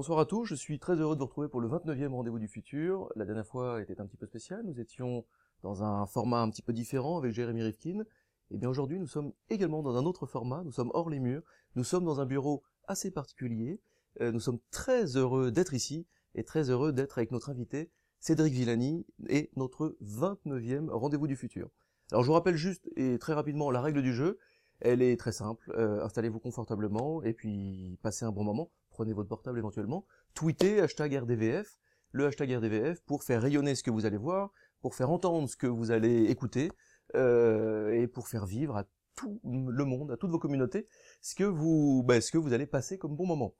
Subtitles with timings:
[0.00, 2.48] Bonsoir à tous, je suis très heureux de vous retrouver pour le 29e Rendez-vous du
[2.48, 3.12] Futur.
[3.16, 5.26] La dernière fois était un petit peu spéciale, nous étions
[5.62, 8.04] dans un format un petit peu différent avec Jérémy Rifkin.
[8.50, 11.42] Et bien aujourd'hui, nous sommes également dans un autre format, nous sommes hors les murs,
[11.76, 13.78] nous sommes dans un bureau assez particulier.
[14.22, 18.54] Euh, nous sommes très heureux d'être ici et très heureux d'être avec notre invité Cédric
[18.54, 21.68] Villani et notre 29e Rendez-vous du Futur.
[22.10, 24.38] Alors je vous rappelle juste et très rapidement la règle du jeu.
[24.80, 25.70] Elle est très simple.
[25.76, 28.70] Euh, installez-vous confortablement et puis passez un bon moment.
[29.00, 30.04] Prenez votre portable éventuellement.
[30.34, 31.78] Tweetez hashtag RDVF,
[32.12, 35.56] le hashtag RDVF pour faire rayonner ce que vous allez voir, pour faire entendre ce
[35.56, 36.70] que vous allez écouter
[37.14, 38.84] euh, et pour faire vivre à
[39.16, 40.86] tout le monde, à toutes vos communautés,
[41.22, 43.54] ce que vous, bah, ce que vous allez passer comme bon moment.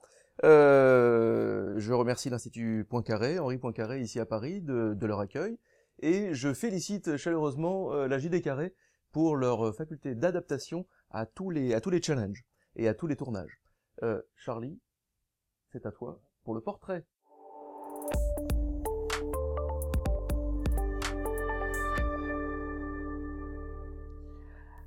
[0.44, 5.58] Euh, je remercie l'Institut Poincaré, Henri Poincaré ici à Paris, de, leur accueil,
[6.00, 8.74] et je félicite chaleureusement euh, la JD Carré
[9.10, 12.44] pour leur faculté d'adaptation à tous les challenges
[12.76, 13.62] et à tous les tournages.
[14.34, 14.80] Charlie,
[15.72, 17.04] c'est à toi pour le portrait.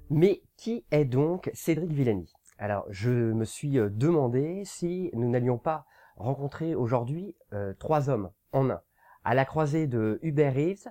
[0.09, 2.31] Mais qui est donc Cédric Villani?
[2.59, 5.85] Alors, je me suis euh, demandé si nous n'allions pas
[6.17, 8.81] rencontrer aujourd'hui euh, trois hommes en un,
[9.23, 10.87] à la croisée de Hubert Reeves,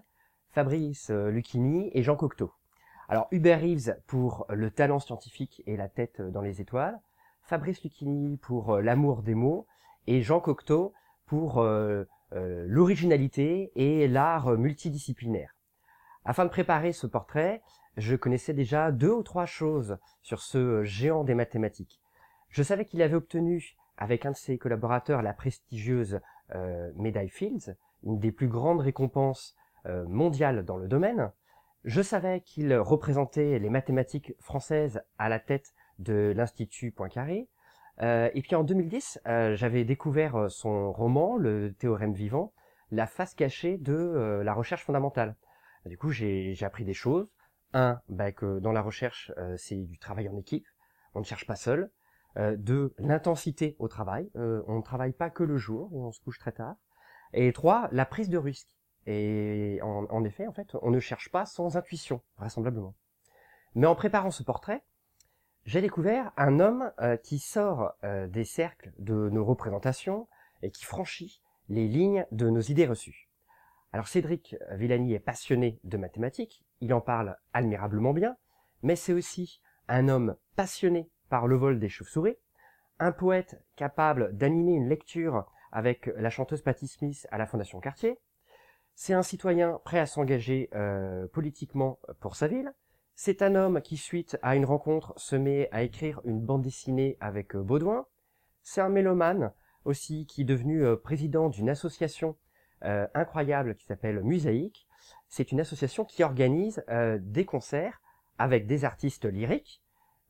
[0.49, 2.53] Fabrice euh, Lucchini et Jean Cocteau.
[3.09, 6.99] Alors, Hubert Reeves pour le talent scientifique et la tête dans les étoiles,
[7.43, 9.67] Fabrice Lucchini pour l'amour des mots
[10.07, 10.93] et Jean Cocteau
[11.27, 11.67] pour
[12.33, 15.55] l'originalité et l'art multidisciplinaire.
[16.25, 17.63] Afin de préparer ce portrait,
[17.97, 22.01] je connaissais déjà deux ou trois choses sur ce géant des mathématiques.
[22.49, 26.21] Je savais qu'il avait obtenu, avec un de ses collaborateurs, la prestigieuse
[26.55, 29.57] euh, médaille Fields, une des plus grandes récompenses
[29.87, 31.33] euh, mondiales dans le domaine.
[31.85, 37.49] Je savais qu'il représentait les mathématiques françaises à la tête de l'Institut Poincaré.
[38.01, 39.21] Euh, et puis en 2010,
[39.55, 42.53] j'avais découvert son roman, Le théorème vivant,
[42.91, 45.37] la face cachée de la recherche fondamentale.
[45.87, 47.29] Du coup, j'ai appris des choses.
[47.75, 50.67] Un, bah, que dans la recherche, euh, c'est du travail en équipe.
[51.15, 51.91] On ne cherche pas seul.
[52.37, 54.31] Euh, deux, l'intensité au travail.
[54.37, 56.77] Euh, on ne travaille pas que le jour et on se couche très tard.
[57.33, 58.69] Et trois, la prise de risque.
[59.07, 62.95] Et en, en, effet, en fait, on ne cherche pas sans intuition, vraisemblablement.
[63.75, 64.85] Mais en préparant ce portrait,
[65.65, 66.93] j'ai découvert un homme
[67.23, 67.95] qui sort
[68.29, 70.29] des cercles de nos représentations
[70.63, 73.29] et qui franchit les lignes de nos idées reçues.
[73.93, 78.37] Alors Cédric Villani est passionné de mathématiques, il en parle admirablement bien,
[78.83, 82.37] mais c'est aussi un homme passionné par le vol des chauves-souris,
[82.99, 88.19] un poète capable d'animer une lecture avec la chanteuse Patti Smith à la Fondation Cartier,
[88.95, 92.73] c'est un citoyen prêt à s'engager euh, politiquement pour sa ville,
[93.15, 97.17] c'est un homme qui, suite à une rencontre, se met à écrire une bande dessinée
[97.21, 98.07] avec euh, Baudouin,
[98.63, 99.53] c'est un mélomane
[99.85, 102.37] aussi qui est devenu euh, président d'une association
[102.85, 104.87] euh, incroyable qui s'appelle Musaïque.
[105.29, 106.85] C'est une association qui organise
[107.21, 108.01] des concerts
[108.39, 109.83] avec des artistes lyriques,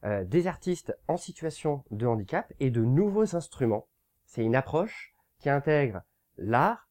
[0.05, 3.89] des artistes en situation de handicap et de nouveaux instruments.
[4.27, 6.03] C'est une approche qui intègre
[6.39, 6.89] l'art,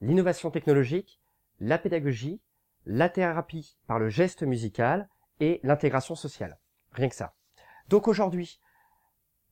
[0.00, 1.20] l'innovation technologique,
[1.58, 2.40] la pédagogie,
[2.86, 5.08] la thérapie par le geste musical
[5.40, 6.58] et l'intégration sociale.
[6.92, 7.34] Rien que ça.
[7.88, 8.60] Donc aujourd'hui,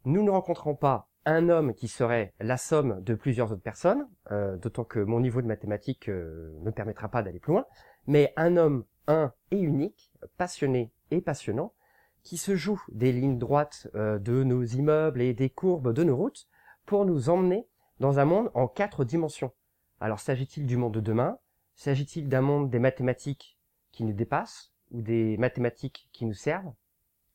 [0.04, 4.56] nous ne rencontrons pas un homme qui serait la somme de plusieurs autres personnes, euh,
[4.56, 7.66] d'autant que mon niveau de mathématiques euh, ne permettra pas d'aller plus loin,
[8.06, 11.75] mais un homme un et unique, passionné et passionnant,
[12.22, 16.16] qui se joue des lignes droites euh, de nos immeubles et des courbes de nos
[16.16, 16.47] routes
[16.87, 17.66] pour nous emmener
[18.00, 19.53] dans un monde en quatre dimensions.
[20.00, 21.38] Alors s'agit-il du monde de demain?
[21.75, 23.59] S'agit-il d'un monde des mathématiques
[23.91, 24.71] qui nous dépassent?
[24.92, 26.72] Ou des mathématiques qui nous servent?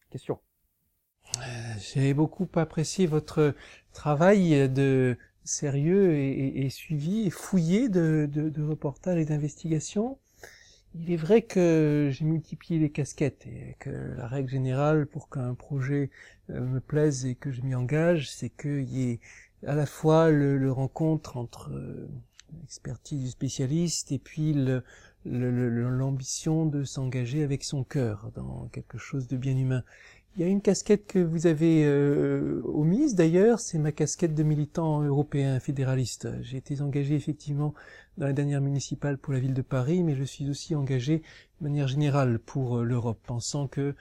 [0.10, 0.40] Question.
[1.80, 3.54] J'ai beaucoup apprécié votre
[3.92, 10.18] travail de sérieux et, suivi et fouillé de, de, reportages et d'investigations.
[10.96, 15.54] Il est vrai que j'ai multiplié les casquettes et que la règle générale pour qu'un
[15.54, 16.10] projet
[16.50, 19.20] euh, me plaise et que je m'y engage, c'est qu'il y ait
[19.66, 22.10] à la fois le, rencontre entre euh,
[22.62, 24.54] l'expertise du spécialiste et puis
[25.26, 29.84] l'ambition de s'engager avec son cœur dans quelque chose de bien humain.
[30.36, 34.44] Il y a une casquette que vous avez euh, omise d'ailleurs, c'est ma casquette de
[34.44, 36.28] militant européen fédéraliste.
[36.42, 37.74] J'ai été engagé effectivement
[38.18, 41.24] dans la dernière municipale pour la ville de Paris, mais je suis aussi engagé
[41.60, 43.96] de manière générale pour euh, l'Europe, pensant que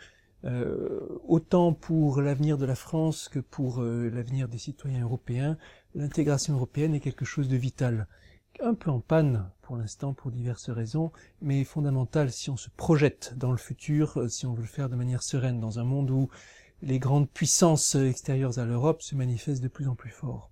[0.44, 5.56] euh, autant pour l'avenir de la France que pour l'avenir des citoyens européens,
[5.94, 8.06] l'intégration européenne est quelque chose de vital
[8.60, 13.34] un peu en panne pour l'instant pour diverses raisons, mais fondamental si on se projette
[13.36, 16.10] dans le futur, euh, si on veut le faire de manière sereine dans un monde
[16.10, 16.28] où
[16.82, 20.50] les grandes puissances extérieures à l'Europe se manifestent de plus en plus fort.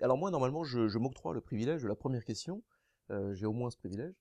[0.00, 2.62] alors moi, normalement, je, m'octroie le privilège de la première question.
[3.10, 4.14] Euh, J'ai au moins ce privilège.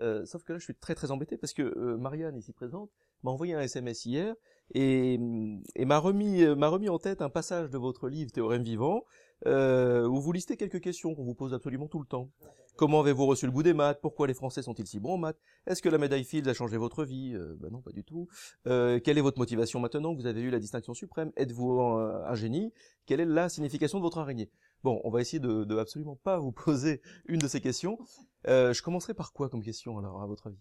[0.00, 2.90] Euh, sauf que là, je suis très très embêté parce que Marianne, ici présente,
[3.22, 4.34] m'a envoyé un SMS hier
[4.74, 9.04] et, m'a remis en tête un passage de votre livre Théorème vivant
[9.46, 12.30] euh, où vous listez quelques questions qu'on vous pose absolument tout le temps.
[12.76, 13.98] Comment avez-vous reçu le goût des maths?
[14.00, 15.38] Pourquoi les Français sont-ils si bons en maths?
[15.66, 17.34] Est-ce que la médaille Fields a changé votre vie?
[17.34, 18.28] Euh, Ben non, pas du tout.
[18.68, 20.14] Euh, quelle est votre motivation maintenant?
[20.14, 22.72] Que vous avez eu la distinction suprême Êtes-vous un, un génie?
[23.06, 24.50] Quelle est la signification de votre araignée?
[24.84, 27.98] Bon, on va essayer de, de absolument pas vous poser une de ces questions.
[28.46, 30.60] Euh, je commencerai par quoi comme question alors, à votre avis?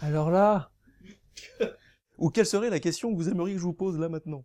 [0.00, 0.70] Alors là,
[2.18, 4.44] Ou quelle serait la question que vous aimeriez que je vous pose là maintenant?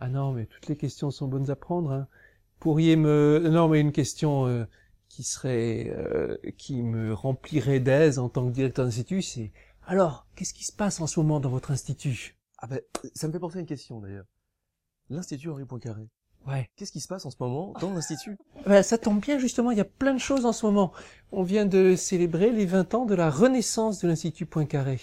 [0.00, 1.92] Ah non, mais toutes les questions sont bonnes à prendre.
[1.92, 2.08] Hein.
[2.62, 4.64] Pourriez me, non, mais une question euh,
[5.08, 9.50] qui serait, euh, qui me remplirait d'aise en tant que directeur d'institut, c'est
[9.84, 12.36] alors, qu'est-ce qui se passe en ce moment dans votre institut?
[12.58, 12.80] Ah ben,
[13.14, 14.26] ça me fait penser à une question d'ailleurs.
[15.10, 16.08] L'Institut Henri Poincaré.
[16.46, 16.70] Ouais.
[16.76, 18.38] Qu'est-ce qui se passe en ce moment dans l'Institut?
[18.64, 20.92] Ben, ça tombe bien justement, il y a plein de choses en ce moment.
[21.32, 25.00] On vient de célébrer les 20 ans de la renaissance de l'Institut Poincaré.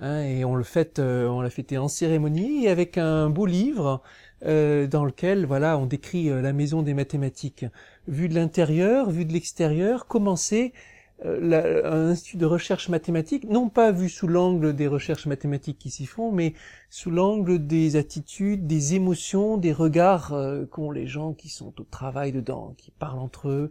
[0.00, 3.44] Hein, et on le fête, euh, on l'a fêté en cérémonie et avec un beau
[3.46, 4.02] livre
[4.46, 7.66] euh, dans lequel, voilà, on décrit euh, la maison des mathématiques,
[8.08, 10.72] vue de l'intérieur, vue de l'extérieur, comment c'est
[11.26, 15.90] euh, un institut de recherche mathématique, non pas vu sous l'angle des recherches mathématiques qui
[15.90, 16.54] s'y font, mais
[16.88, 20.34] sous l'angle des attitudes, des émotions, des regards
[20.70, 23.70] qu'ont les gens qui sont au travail dedans, qui parlent entre eux.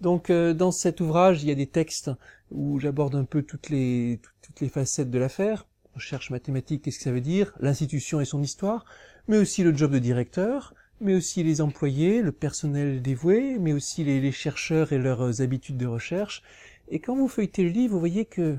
[0.00, 2.10] Donc euh, dans cet ouvrage, il y a des textes
[2.50, 5.66] où j'aborde un peu toutes les toutes les facettes de l'affaire.
[5.98, 7.52] Recherche mathématique, qu'est-ce que ça veut dire?
[7.58, 8.84] L'institution et son histoire,
[9.26, 14.04] mais aussi le job de directeur, mais aussi les employés, le personnel dévoué, mais aussi
[14.04, 16.44] les, chercheurs et leurs habitudes de recherche.
[16.86, 18.58] Et quand vous feuilletez le livre, vous voyez que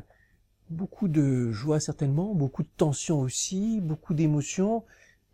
[0.69, 4.83] beaucoup de joie certainement, beaucoup de tension aussi, beaucoup d'émotions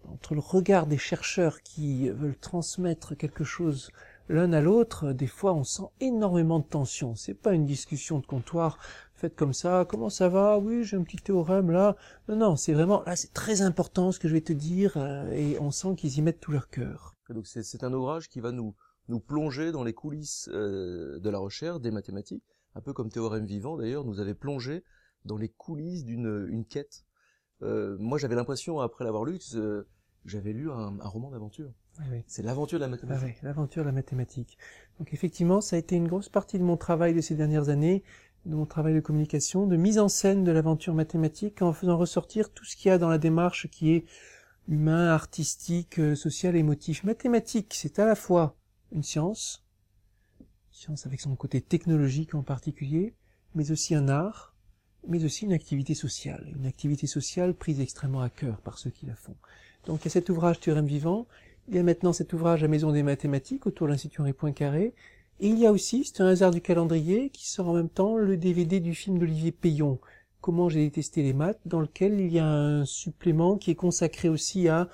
[0.07, 3.89] entre le regard des chercheurs qui veulent transmettre quelque chose
[4.29, 7.15] l'un à l'autre, des fois on sent énormément de tension.
[7.15, 8.77] C'est pas une discussion de comptoir
[9.15, 9.85] faite comme ça.
[9.89, 10.59] Comment ça va?
[10.59, 11.95] Oui, j'ai un petit théorème là.
[12.27, 15.29] Non, non, c'est vraiment là, c'est très important ce que je vais te dire, euh,
[15.31, 17.13] et on sent qu'ils y mettent tout leur cœur.
[17.29, 18.75] Donc c'est c'est un ouvrage qui va nous
[19.07, 22.43] nous plonger dans les coulisses euh, de la recherche, des mathématiques,
[22.75, 24.83] un peu comme Théorème vivant d'ailleurs, nous avait plongé
[25.25, 27.03] dans les coulisses d'une une quête.
[27.61, 29.87] Euh, moi j'avais l'impression, après l'avoir lu, que euh,
[30.25, 31.71] j'avais lu un, un roman d'aventure.
[31.99, 32.23] Oui, oui.
[32.27, 33.27] C'est l'aventure de la Ah mathématique.
[33.27, 34.57] ouais, l'aventure de la mathématique.
[34.99, 38.03] Donc effectivement, ça a été une grosse partie de mon travail de ces dernières années,
[38.45, 42.51] de mon travail de communication, de mise en scène de l'aventure mathématique, en faisant ressortir
[42.51, 44.05] tout ce qu'il y a dans la démarche qui est
[44.67, 47.03] humain, artistique, euh, social, émotif.
[47.03, 48.55] Mathématique, c'est à la fois
[48.91, 49.63] une science,
[50.71, 53.13] science avec son côté technologique en particulier,
[53.53, 54.55] mais aussi un art,
[55.07, 59.05] mais aussi une activité sociale, une activité sociale prise extrêmement à cœur par ceux qui
[59.05, 59.35] la font.
[59.85, 61.27] Donc il y a cet ouvrage Théorème vivant,
[61.67, 64.93] il y a maintenant cet ouvrage à Maison des mathématiques autour de l'Institut Henri Poincaré,
[65.39, 68.37] il y a aussi, c'est un hasard du calendrier, qui sort en même temps le
[68.37, 69.99] DVD du film d'Olivier Payon,
[70.45, 74.29] Comment j'ai détesté les maths, dans lequel il y a un supplément qui est consacré
[74.29, 74.89] aussi à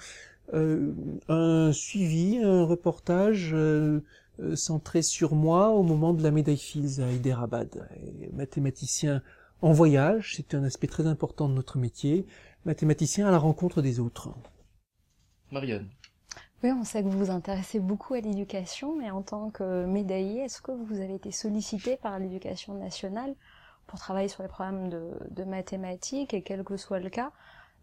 [0.54, 0.94] euh,
[1.28, 4.00] un suivi, un reportage euh,
[4.40, 7.86] euh, centré sur moi au moment de la médaille Fields à Hyderabad.
[8.32, 9.22] Mathématicien
[9.62, 12.26] en voyage, c'est un aspect très important de notre métier,
[12.64, 14.30] mathématicien à la rencontre des autres.
[15.52, 15.90] Marianne.
[16.64, 20.42] Oui, on sait que vous vous intéressez beaucoup à l'éducation, mais en tant que médaillé,
[20.42, 23.34] est-ce que vous avez été sollicité par l'éducation nationale
[23.88, 26.36] pour travailler sur les programmes de, mathématiques?
[26.36, 27.32] Et quel que soit le cas,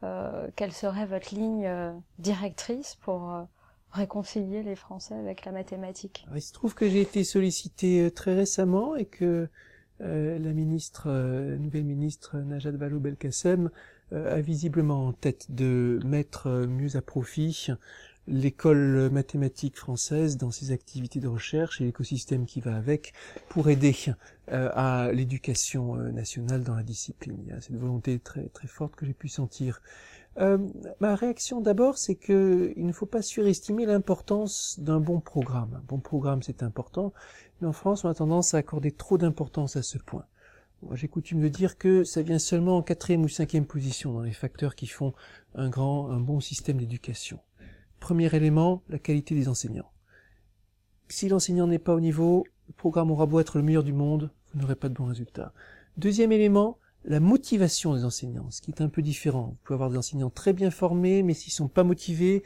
[0.05, 3.43] euh, quelle serait votre ligne euh, directrice pour euh,
[3.91, 6.25] réconcilier les Français avec la mathématique?
[6.33, 9.49] Il se trouve que j'ai été sollicité très récemment et que
[10.01, 11.11] la ministre,
[11.59, 13.69] nouvelle ministre Najat Vallaud-Belkacem
[14.13, 17.73] a visiblement en tête de mettre mieux à profit
[18.29, 23.15] l'école mathématique française dans ses activités de recherche et l'écosystème qui va avec
[23.49, 23.97] pour aider
[24.53, 27.39] euh, à l'éducation euh, nationale dans la discipline.
[27.47, 29.81] Il y a cette volonté très très forte que j'ai pu sentir.
[30.39, 30.59] Euh,
[31.01, 35.75] ma réaction d'abord, c'est que il ne faut pas surestimer l'importance d'un bon programme.
[35.75, 37.13] Un bon programme, c'est important,
[37.61, 40.27] mais en France, on a tendance à accorder trop d'importance à ce point.
[40.93, 44.33] J'ai coutume de dire que ça vient seulement en quatrième ou cinquième position dans les
[44.33, 45.13] facteurs qui font
[45.57, 47.41] un grand, un bon système d'éducation.
[48.01, 49.91] Premier élément, la qualité des enseignants.
[51.09, 54.31] Si l'enseignant n'est pas au niveau, le programme aura beau être le meilleur du monde,
[54.53, 55.53] vous n'aurez pas de bons résultats.
[55.97, 59.47] Deuxième élément, la motivation des enseignants, ce qui est un peu différent.
[59.49, 62.43] Vous pouvez avoir des enseignants très bien formés, mais s'ils sont pas motivés,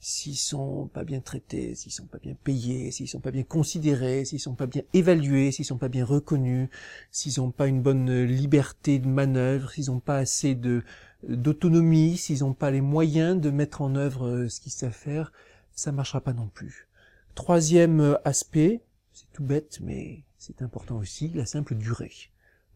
[0.00, 4.24] s'ils sont pas bien traités, s'ils sont pas bien payés, s'ils sont pas bien considérés,
[4.24, 6.68] s'ils sont pas bien évalués, s'ils sont pas bien reconnus,
[7.10, 10.82] s'ils n'ont pas une bonne liberté de manœuvre, s'ils n'ont pas assez de
[11.28, 15.32] d'autonomie, s'ils n'ont pas les moyens de mettre en œuvre euh, ce qu'ils savent faire,
[15.72, 16.88] ça marchera pas non plus.
[17.34, 22.12] Troisième euh, aspect, c'est tout bête, mais c'est important aussi, la simple durée.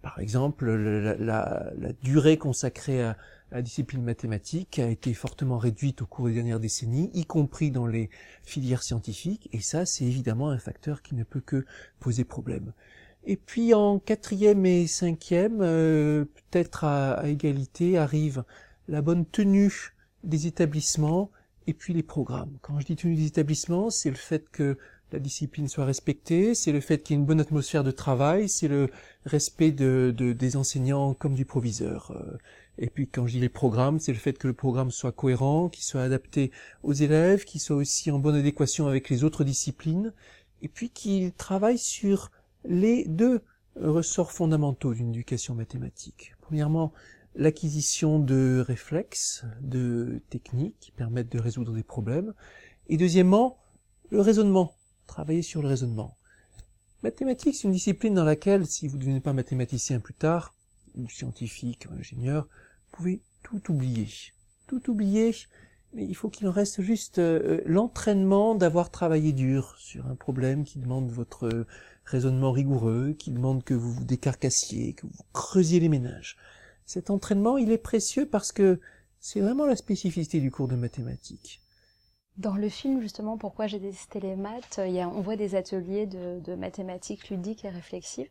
[0.02, 3.18] Par exemple, la durée consacrée à,
[3.52, 7.86] la discipline mathématique a été fortement réduite au cours des dernières décennies, y compris dans
[7.86, 8.10] les
[8.44, 11.66] filières scientifiques, et ça, c'est évidemment un facteur qui ne peut que
[11.98, 12.72] poser problème.
[13.24, 18.44] Et puis en quatrième et cinquième, euh, peut-être à, égalité, arrive
[18.88, 21.30] la bonne tenue des établissements
[21.66, 22.56] et puis les programmes.
[22.62, 24.78] Quand je dis tenue des établissements, c'est le fait que
[25.12, 28.48] la discipline soit respectée, c'est le fait qu'il y ait une bonne atmosphère de travail,
[28.48, 28.88] c'est le
[29.24, 32.12] respect de, de, des enseignants comme du proviseur.
[32.12, 32.38] Euh,
[32.78, 35.68] et puis quand je dis les programmes, c'est le fait que le programme soit cohérent,
[35.68, 40.14] qu'il soit adapté aux élèves, qu'il soit aussi en bonne adéquation avec les autres disciplines,
[40.62, 42.30] et puis qu'il travaille sur
[42.64, 43.42] les deux
[43.76, 46.34] ressorts fondamentaux d'une éducation mathématique.
[46.40, 46.92] Premièrement,
[47.34, 52.34] l'acquisition de réflexes, de techniques qui permettent de résoudre des problèmes,
[52.88, 53.58] et deuxièmement,
[54.10, 54.74] le raisonnement,
[55.06, 56.16] travailler sur le raisonnement.
[57.02, 60.54] Mathématiques, c'est une discipline dans laquelle, si vous ne devenez pas mathématicien plus tard,
[60.96, 64.08] ou scientifique, ou ingénieur, vous pouvez tout oublier.
[64.66, 65.34] Tout oublier,
[65.94, 70.64] mais il faut qu'il en reste juste euh, l'entraînement d'avoir travaillé dur sur un problème
[70.64, 71.66] qui demande votre
[72.10, 76.36] raisonnement rigoureux, qui demande que vous vous décarcassiez, que vous creusiez les ménages.
[76.84, 78.80] Cet entraînement, il est précieux parce que
[79.20, 81.60] c'est vraiment la spécificité du cours de mathématiques.
[82.36, 85.54] Dans le film, justement, pourquoi j'ai détesté les maths, il y a, on voit des
[85.54, 88.30] ateliers de, mathématiques ludiques et réflexives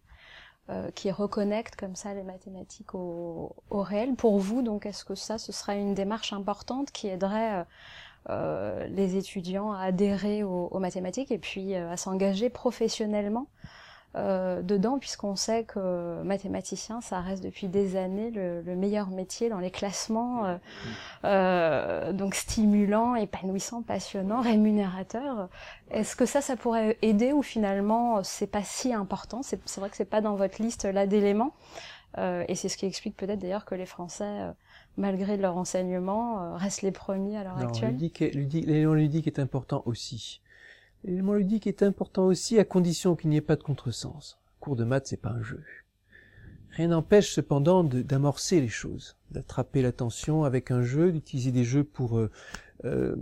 [0.69, 4.15] euh, qui reconnectent comme ça les mathématiques au, au réel.
[4.15, 7.63] Pour vous, donc, est-ce que ça, ce sera une démarche importante qui aiderait euh,
[8.29, 13.47] euh les étudiants à adhérer aux, aux mathématiques et puis euh, à s'engager professionnellement
[14.15, 19.49] euh, dedans, puisqu'on sait que mathématicien, ça reste depuis des années le, le meilleur métier
[19.49, 20.57] dans les classements, euh,
[21.25, 25.47] euh, donc stimulant, épanouissant, passionnant, rémunérateur.
[25.91, 29.41] Est-ce que ça, ça pourrait aider ou finalement c'est pas si important?
[29.43, 31.53] C'est vrai que c'est pas dans votre liste là d'éléments,
[32.17, 34.49] euh, et c'est ce qui explique peut-être d'ailleurs que les Français
[34.99, 37.97] malgré leur enseignement, restent les premiers à l'heure actuelle?
[37.97, 40.41] L'élément ludique est important aussi.
[41.03, 44.37] L'élément ludique est important aussi à condition qu'il n'y ait pas de contresens.
[44.47, 45.63] Un cours de maths, c'est pas un jeu.
[46.71, 52.19] Rien n'empêche cependant d'amorcer les choses, d'attraper l'attention avec un jeu, d'utiliser des jeux pour
[52.19, 52.29] euh,
[52.85, 53.15] euh,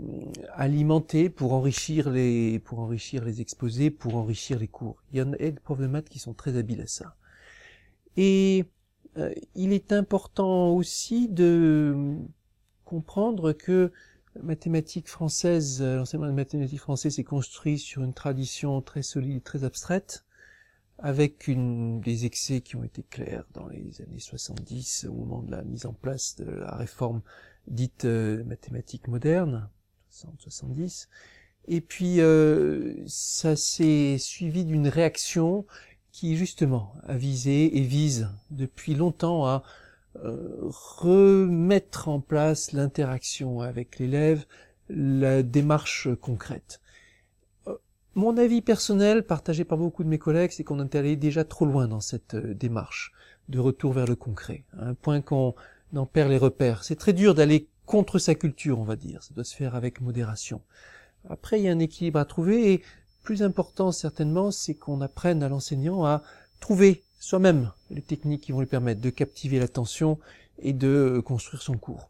[0.53, 5.01] alimenter, pour enrichir les, pour enrichir les exposés, pour enrichir les cours.
[5.11, 7.15] Il y en a des profs de maths qui sont très habiles à ça.
[8.17, 8.65] Et
[9.17, 12.15] euh, il est important aussi de
[12.85, 13.91] comprendre que
[14.43, 19.63] mathématiques françaises, euh, l'enseignement de mathématiques français s'est construit sur une tradition très solide, très
[19.63, 20.23] abstraite,
[20.99, 25.51] avec une, des excès qui ont été clairs dans les années 70, au moment de
[25.51, 27.21] la mise en place de la réforme
[27.67, 29.69] dite euh, mathématiques moderne,
[30.11, 31.07] 60-70.
[31.67, 35.65] Et puis, euh, ça s'est suivi d'une réaction
[36.17, 39.61] qui, justement, a visé et vise depuis longtemps à
[40.25, 44.43] euh, remettre en place l'interaction avec l'élève,
[44.89, 46.81] la démarche concrète.
[47.67, 47.75] Euh,
[48.15, 51.67] mon avis personnel, partagé par beaucoup de mes collègues, c'est qu'on est allé déjà trop
[51.67, 53.11] loin dans cette euh, démarche
[53.47, 55.53] de retour vers le concret, un point qu'on
[55.95, 56.83] en perd les repères.
[56.83, 59.21] C'est très dur d'aller contre sa culture, on va dire.
[59.21, 60.63] Ça doit se faire avec modération.
[61.29, 62.83] Après, il y a un équilibre à trouver et
[63.27, 66.23] plus important certainement, c'est qu'on apprenne à l'enseignant à
[66.61, 70.17] trouver soi-même les techniques qui vont lui permettre de captiver l'attention
[70.59, 72.09] et de construire son cours.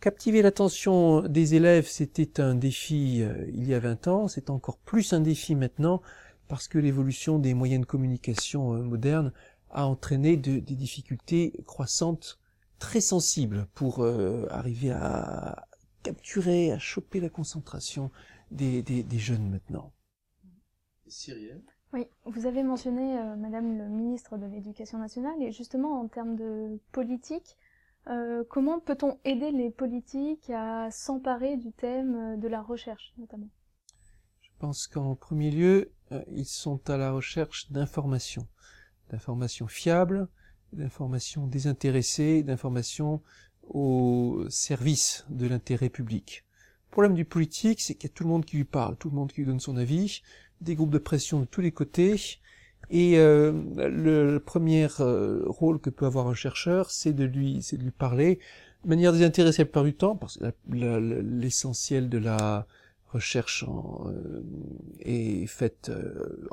[0.00, 4.78] Captiver l'attention des élèves, c'était un défi euh, il y a 20 ans, c'est encore
[4.78, 6.00] plus un défi maintenant
[6.48, 9.34] parce que l'évolution des moyens de communication euh, modernes
[9.68, 12.38] a entraîné des difficultés croissantes
[12.78, 15.66] très sensibles pour euh, arriver à
[16.02, 18.10] capturer, à choper la concentration
[18.50, 19.92] des jeunes maintenant.
[21.92, 26.36] Oui, vous avez mentionné, euh, Madame le ministre de l'Éducation nationale, et justement en termes
[26.36, 27.56] de politique,
[28.06, 33.48] euh, comment peut-on aider les politiques à s'emparer du thème euh, de la recherche, notamment?
[34.40, 38.46] Je pense qu'en premier lieu, euh, ils sont à la recherche d'informations,
[39.10, 40.28] d'informations fiables,
[40.72, 43.22] d'informations désintéressées, d'informations
[43.64, 46.44] au service de l'intérêt public.
[46.88, 49.10] Le problème du politique, c'est qu'il y a tout le monde qui lui parle, tout
[49.10, 50.22] le monde qui lui donne son avis,
[50.60, 52.16] des groupes de pression de tous les côtés.
[52.90, 57.62] Et euh, le, le, premier euh, rôle que peut avoir un chercheur, c'est de lui,
[57.62, 58.40] c'est de lui parler
[58.84, 62.66] de manière désintéressée la plupart du temps, parce que l'essentiel de la
[63.08, 64.42] recherche en, euh,
[65.00, 66.48] est faite euh,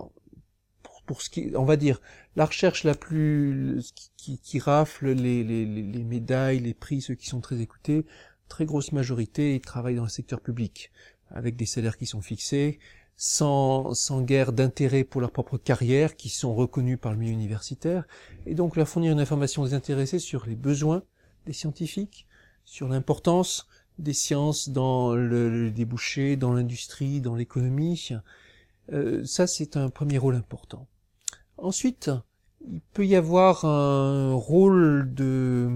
[1.05, 2.01] pour, ce qui, on va dire,
[2.35, 7.27] la recherche la plus qui, qui rafle les, les, les, médailles, les prix, ceux qui
[7.27, 8.05] sont très écoutés,
[8.49, 10.91] très grosse majorité, ils travaillent dans le secteur public
[11.29, 12.79] avec des salaires qui sont fixés,
[13.17, 18.07] sans, sans guère d'intérêt pour leur propre carrière, qui sont reconnus par le milieu universitaire,
[18.45, 21.03] et donc leur fournir une information désintéressée sur les besoins
[21.47, 22.27] des scientifiques,
[22.63, 28.09] sur l'importance des sciences dans le, débouché, dans l'industrie, dans l'économie.
[28.93, 30.88] Euh, ça, c'est un premier rôle important.
[31.57, 32.12] Ensuite,
[32.69, 35.71] il peut y avoir un rôle de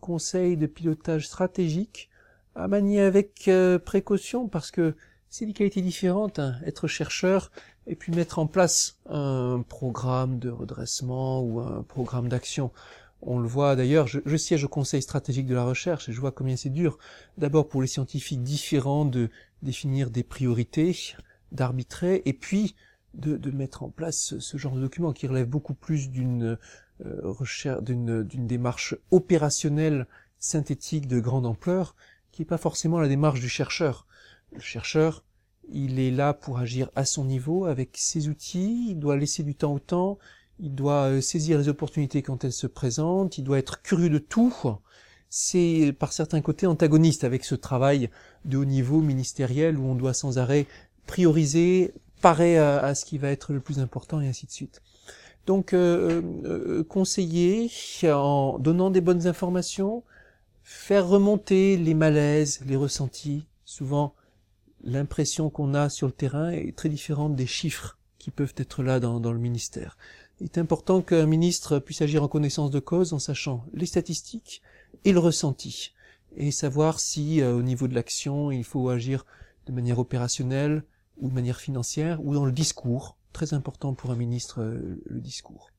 [0.00, 2.08] conseil de pilotage stratégique
[2.56, 4.96] à manier avec euh, précaution parce que
[5.30, 6.56] c'est des qualités différentes, hein.
[6.66, 7.52] être chercheur
[7.86, 12.72] et puis mettre en place un programme de redressement ou un programme d'action.
[13.22, 16.32] On le voit d'ailleurs, je, siège au conseil stratégique de la recherche et je vois
[16.32, 16.98] combien c'est dur,
[17.38, 19.30] d'abord pour les scientifiques différents de
[19.62, 20.96] définir des priorités,
[21.52, 22.74] d'arbitrer, et puis
[23.14, 26.58] de, de, mettre en place ce genre de document qui relève beaucoup plus d'une
[27.04, 30.06] euh, recherche, d'une démarche opérationnelle,
[30.38, 31.94] synthétique de grande ampleur,
[32.32, 34.06] qui n'est pas forcément la démarche du chercheur.
[34.52, 35.24] Le chercheur,
[35.72, 39.54] il est là pour agir à son niveau, avec ses outils, il doit laisser du
[39.54, 40.18] temps au temps,
[40.58, 44.18] il doit euh, saisir les opportunités quand elles se présentent, il doit être curieux de
[44.18, 44.54] tout.
[45.28, 48.10] C'est par certains côtés antagoniste avec ce travail
[48.44, 50.66] de haut niveau ministériel où on doit sans arrêt
[51.06, 54.82] prioriser, parer à, ce qui va être le plus important et ainsi de suite.
[55.46, 57.70] Donc euh, euh, conseiller
[58.04, 60.02] en donnant des bonnes informations,
[60.64, 63.46] faire remonter les malaises, les ressentis.
[63.64, 64.14] Souvent,
[64.84, 69.00] l'impression qu'on a sur le terrain est très différente des chiffres qui peuvent être là
[69.00, 69.96] dans, dans le ministère.
[70.40, 74.62] Il est important qu'un ministre puisse agir en connaissance de cause en sachant les statistiques
[75.04, 75.92] et le ressenti
[76.36, 79.26] et savoir si euh, au niveau de l'action il faut agir
[79.66, 80.84] de manière opérationnelle
[81.18, 83.16] ou de manière financière ou dans le discours.
[83.32, 85.70] Très important pour un ministre euh, le discours.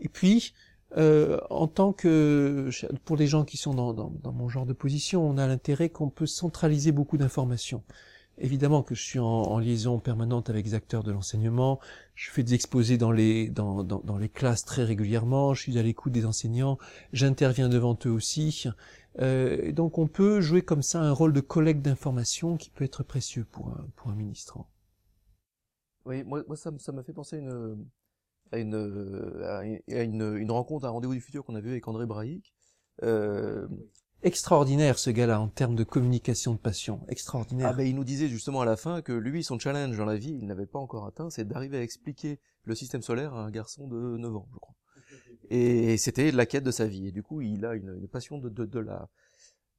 [0.00, 0.52] Et puis
[0.96, 2.70] euh, en tant que
[3.04, 5.88] pour les gens qui sont dans, dans, dans mon genre de position, on a l'intérêt
[5.88, 7.82] qu'on peut centraliser beaucoup d'informations.
[8.38, 11.80] Évidemment que je suis en, liaison permanente avec les acteurs de l'enseignement,
[12.14, 15.82] je fais des exposés dans les, dans, dans, les classes très régulièrement, je suis à
[15.82, 16.76] l'écoute des enseignants,
[17.14, 18.66] j'interviens devant eux aussi.
[19.20, 23.02] Euh, donc on peut jouer comme ça un rôle de collecte d'informations qui peut être
[23.02, 24.16] précieux pour un, pour un.
[26.04, 27.86] Oui, moi, moi ça, ça m'a fait penser à une,
[28.52, 32.04] à une, à une, une rencontre, un rendez-vous du futur qu'on a vu avec André
[32.04, 32.54] Braïc.
[33.02, 33.66] Euh,
[34.26, 37.68] extraordinaire ce gars-là en termes de communication de passion, extraordinaire.
[37.70, 40.16] Ah ben il nous disait justement à la fin que lui son challenge dans la
[40.16, 43.50] vie, il n'avait pas encore atteint, c'est d'arriver à expliquer le système solaire à un
[43.52, 44.74] garçon de 9 ans, je crois.
[45.50, 47.06] Et c'était la quête de sa vie.
[47.06, 49.08] Et du coup, il a une, passion de, de, de, la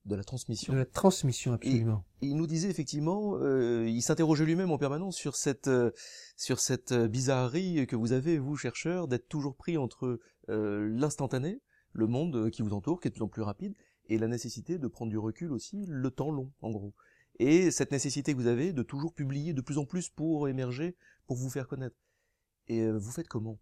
[0.05, 0.71] de la transmission.
[0.71, 2.05] De la transmission, absolument.
[2.21, 5.91] Et, il nous disait effectivement, euh, il s'interrogeait lui-même en permanence sur cette euh,
[6.37, 11.59] sur cette bizarrerie que vous avez vous chercheurs d'être toujours pris entre euh, l'instantané,
[11.91, 13.75] le monde qui vous entoure, qui est de plus en plus rapide,
[14.07, 16.93] et la nécessité de prendre du recul aussi, le temps long, en gros.
[17.39, 20.95] Et cette nécessité que vous avez de toujours publier de plus en plus pour émerger,
[21.27, 21.95] pour vous faire connaître.
[22.67, 23.59] Et euh, vous faites comment?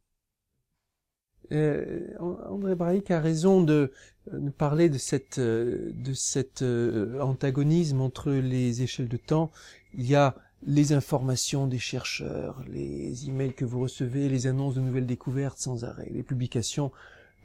[1.51, 3.91] Euh, André Braïc a raison de,
[4.31, 9.51] de parler de cette euh, de cet euh, antagonisme entre les échelles de temps.
[9.93, 14.81] Il y a les informations des chercheurs, les emails que vous recevez, les annonces de
[14.81, 16.91] nouvelles découvertes sans arrêt, les publications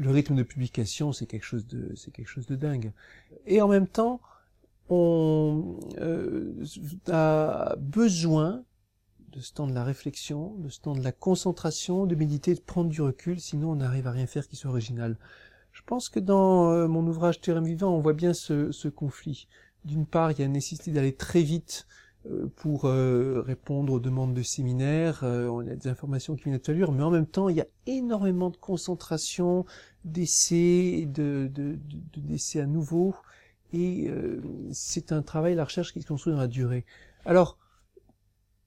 [0.00, 2.92] le rythme de publication, c'est quelque chose de, c'est quelque chose de dingue.
[3.46, 4.20] Et en même temps,
[4.88, 6.64] on euh,
[7.08, 8.64] a besoin
[9.30, 12.60] de ce temps de la réflexion, de ce temps de la concentration, de méditer, de
[12.60, 15.18] prendre du recul, sinon on n'arrive à rien faire qui soit original.
[15.70, 19.48] Je pense que dans euh, mon ouvrage Théorème vivant, on voit bien ce, ce conflit.
[19.84, 21.86] D'une part, il y a la nécessité d'aller très vite
[22.56, 26.92] pour euh, répondre aux demandes de séminaires, on a des informations qui viennent à l'heure,
[26.92, 29.64] mais en même temps, il y a énormément de concentration,
[30.04, 33.14] d'essais, de, de, de, d'essais à nouveau,
[33.72, 36.84] et euh, c'est un travail, la recherche qui se construit dans la durée.
[37.24, 37.56] Alors,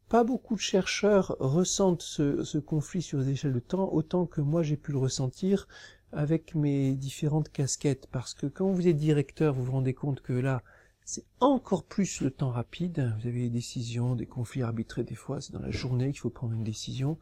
[0.10, 4.42] pas beaucoup de chercheurs ressentent ce, ce conflit sur les échelles de temps autant que
[4.42, 5.68] moi j'ai pu le ressentir
[6.12, 10.34] avec mes différentes casquettes, parce que quand vous êtes directeur, vous vous rendez compte que
[10.34, 10.62] là,
[11.06, 13.14] c'est encore plus le temps rapide.
[13.20, 16.30] Vous avez des décisions, des conflits arbitrés des fois, c'est dans la journée qu'il faut
[16.30, 17.18] prendre une décision.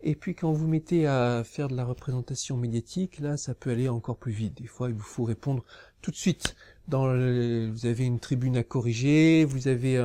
[0.00, 3.88] Et puis quand vous mettez à faire de la représentation médiatique, là, ça peut aller
[3.88, 4.60] encore plus vite.
[4.60, 5.64] Des fois, il vous faut répondre
[6.02, 6.54] tout de suite.
[6.86, 9.96] Dans vous avez une tribune à corriger, vous avez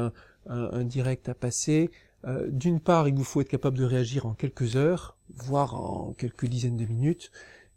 [0.48, 1.92] un, direct à passer.
[2.26, 6.14] Euh, d'une part, il vous faut être capable de réagir en quelques heures, voire en
[6.14, 7.32] quelques dizaines de minutes.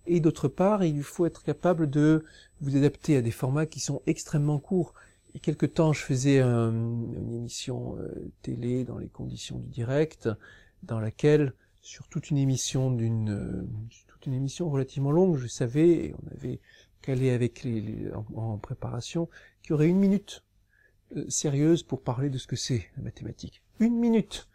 [0.07, 2.25] Et d'autre part, il faut être capable de
[2.61, 4.95] vous adapter à des formats qui sont extrêmement courts.
[5.37, 9.69] Il y a quelque temps, je faisais une émission euh, télé dans les conditions du
[9.69, 10.31] direct,
[10.83, 13.69] dans laquelle sur toute une émission d'une euh,
[14.09, 16.59] toute une émission relativement longue, je savais, et on avait
[17.03, 19.29] calé avec les, en, préparation,
[19.61, 20.43] qu'il y aurait une minute
[21.15, 23.61] euh, sérieuse pour parler de ce que c'est la mathématique.
[23.79, 24.49] Une minute.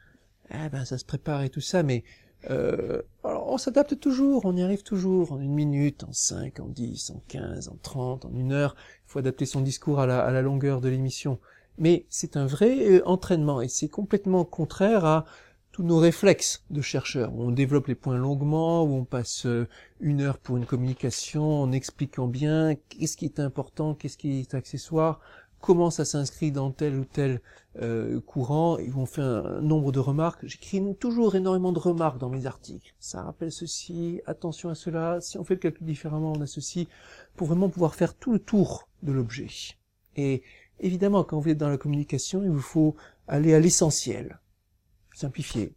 [0.50, 2.04] eh ben ça se prépare et tout ça, mais
[2.50, 7.12] euh, on s'adapte toujours, on y arrive toujours, en une minute, en cinq, en dix,
[7.12, 8.76] en quinze, en trente, en une heure.
[9.08, 11.40] Il faut adapter son discours à la, à la longueur de l'émission.
[11.78, 15.26] Mais c'est un vrai euh, entraînement et c'est complètement contraire à
[15.72, 17.34] tous nos réflexes de chercheurs.
[17.34, 19.68] On développe les points longuement, où on passe euh,
[20.00, 24.54] une heure pour une communication en expliquant bien qu'est-ce qui est important, qu'est-ce qui est
[24.54, 25.22] accessoire,
[25.62, 27.41] comment ça s'inscrit dans tel ou tel
[27.82, 30.45] euh, courant, et on fait un, nombre de remarques.
[30.45, 32.93] J'écris toujours énormément de remarques dans mes articles.
[33.00, 36.89] Ça rappelle ceci, attention à cela, si on fait le calcul différemment, on a ceci,
[37.36, 39.47] pour vraiment pouvoir faire tout le tour de l'objet.
[40.17, 40.43] Et
[40.80, 42.95] évidemment, quand vous êtes dans la communication, il vous faut
[43.28, 44.41] aller à l'essentiel,
[45.13, 45.76] simplifier,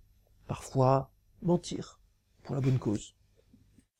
[0.49, 2.01] parfois mentir,
[2.43, 3.15] pour la bonne cause.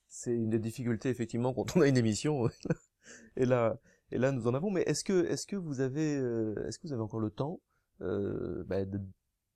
[0.09, 2.49] C'est une des difficultés, effectivement, quand on a une émission.
[3.37, 3.79] et là,
[4.15, 4.71] et là, nous en avons.
[4.71, 7.61] Mais est-ce que, est-ce que vous avez, euh, est-ce que vous avez encore le temps
[8.01, 8.77] euh, bah,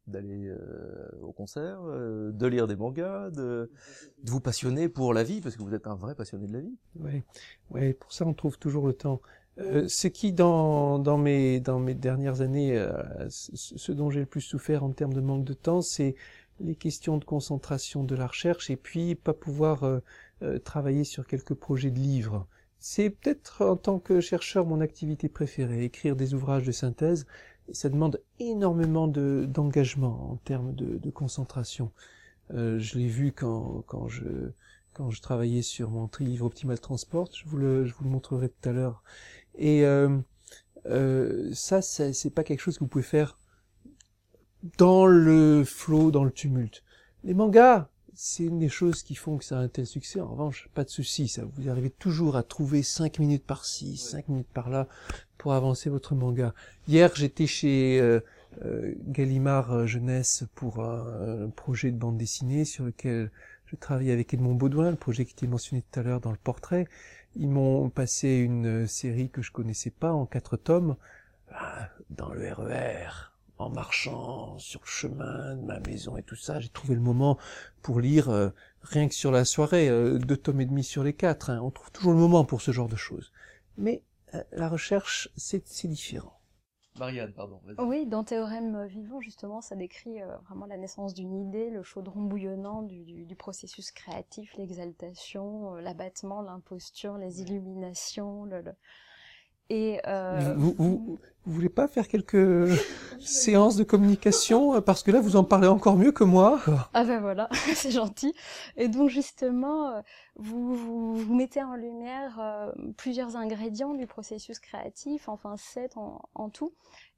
[0.08, 3.70] d'aller euh, au concert, de lire des mangas, de,
[4.24, 6.76] vous passionner pour la vie, parce que vous êtes un vrai passionné de la vie.
[6.96, 7.22] Oui,
[7.70, 9.20] ouais, pour ça on trouve toujours le temps.
[9.58, 12.80] Ce qui dans, mes, dernières années,
[13.28, 16.14] ce dont j'ai le plus souffert en termes de manque de temps, c'est
[16.60, 20.00] les questions de concentration de la recherche et puis pas pouvoir
[20.64, 22.46] travailler sur quelques projets de livres.
[22.78, 27.26] C'est peut-être en tant que chercheur mon activité préférée, écrire des ouvrages de synthèse,
[27.68, 31.90] et ça demande énormément de, d'engagement en termes de, de concentration.
[32.54, 34.24] Euh, je l'ai vu quand, quand, je,
[34.94, 38.48] quand je travaillais sur mon livre Optimal Transport, je vous le, je vous le montrerai
[38.48, 39.02] tout à l'heure.
[39.56, 40.16] Et euh,
[40.86, 43.38] euh, ça, c'est pas quelque chose que vous pouvez faire
[44.78, 46.82] dans le flot, dans le tumulte.
[47.24, 50.20] Les mangas, c'est une des choses qui font que ça a un tel succès.
[50.20, 54.28] En revanche, pas de souci, ça vous arrivez toujours à trouver 5 minutes par-ci, 5
[54.28, 54.88] minutes par-là
[55.38, 56.52] pour avancer votre manga.
[56.88, 58.18] Hier, j'étais chez euh,
[58.64, 63.30] euh, Gallimard euh, Jeunesse pour un, projet de bande dessinée sur lequel
[63.66, 66.38] je travaillais avec Edmond Baudouin, le projet qui était mentionné tout à l'heure dans le
[66.38, 66.88] portrait.
[67.36, 70.96] Ils m'ont passé une série que je connaissais pas en quatre tomes
[71.52, 73.27] ah, dans le RER
[73.58, 77.38] en marchant sur le chemin de ma maison et tout ça, j'ai trouvé le moment
[77.82, 78.50] pour lire euh,
[78.82, 81.50] rien que sur la soirée, euh, deux tomes et demi sur les quatre.
[81.50, 81.60] Hein.
[81.62, 83.32] On trouve toujours le moment pour ce genre de choses.
[83.76, 84.02] Mais
[84.34, 86.34] euh, la recherche, c'est différent.
[86.98, 87.60] Marianne, pardon.
[87.78, 90.18] Oui, dans Théorème vivant, justement, ça décrit
[90.48, 96.42] vraiment la naissance d'une idée, le chaudron bouillonnant du, du, du processus créatif, l'exaltation, l'abattement,
[96.42, 98.72] l'imposture, les illuminations, le, le
[99.70, 100.54] et euh...
[100.56, 102.68] vous, vous, vous, voulez pas faire quelques
[103.20, 106.60] séances de communication parce que là vous en parlez encore mieux que moi.
[106.94, 108.34] Ah ben voilà, c'est gentil.
[108.76, 110.00] Et donc justement, euh,
[110.36, 116.22] vous, vous, vous mettez en lumière euh, plusieurs ingrédients du processus créatif, enfin sept en,
[116.34, 116.72] en, tout,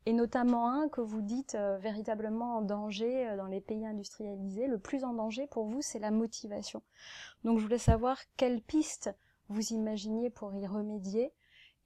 [0.07, 4.67] et notamment un que vous dites euh, véritablement en danger dans les pays industrialisés.
[4.67, 6.83] Le plus en danger pour vous, c'est la motivation.
[7.45, 9.11] Donc je voulais savoir quelles pistes
[9.49, 11.33] vous imaginiez pour y remédier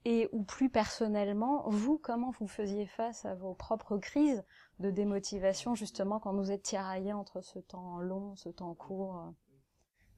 [0.05, 4.43] et ou plus personnellement, vous, comment vous faisiez face à vos propres crises
[4.79, 9.33] de démotivation, justement, quand vous êtes tiraillé entre ce temps long, ce temps court?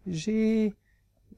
[0.06, 0.74] J'ai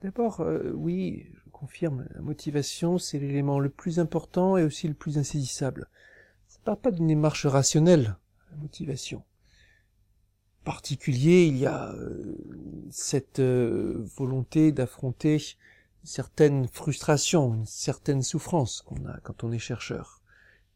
[0.01, 4.93] d'abord, euh, oui, je confirme, la motivation, c'est l'élément le plus important et aussi le
[4.93, 5.87] plus insaisissable.
[6.47, 8.17] Ça ne part pas d'une démarche rationnelle,
[8.51, 9.23] la motivation.
[10.61, 12.35] En particulier, il y a euh,
[12.89, 15.39] cette euh, volonté d'affronter
[16.03, 20.21] certaine frustration, une certaine souffrance qu'on a quand on est chercheur,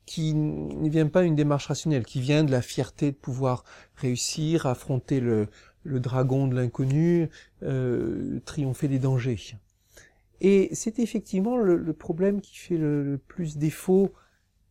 [0.06, 3.64] qui ne vient pas d'une démarche rationnelle, qui vient de la fierté de pouvoir
[3.96, 5.48] réussir, affronter le,
[5.84, 7.30] le dragon de l'inconnu,
[7.64, 9.56] euh, triompher des dangers.
[10.42, 14.12] Et c'est effectivement le, problème qui fait le, plus défaut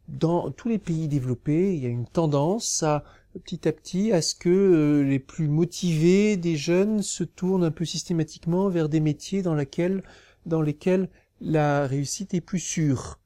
[0.08, 1.74] dans tous les pays développés.
[1.74, 3.04] Il y a une tendance à
[3.38, 7.70] petit à petit à ce que euh, les plus motivés des jeunes se tournent un
[7.70, 10.02] peu systématiquement vers des métiers dans lesquels
[10.46, 11.08] dans lesquels
[11.40, 13.18] la réussite est plus sûre,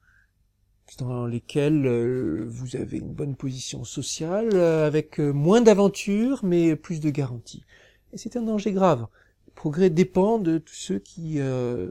[0.99, 6.77] dans lesquels euh, vous avez une bonne position sociale, euh, avec euh, moins d'aventures, mais
[6.77, 7.64] plus de garanties.
[8.12, 9.07] Et c'est un danger grave.
[9.47, 11.38] Le progrès dépend de tous ceux qui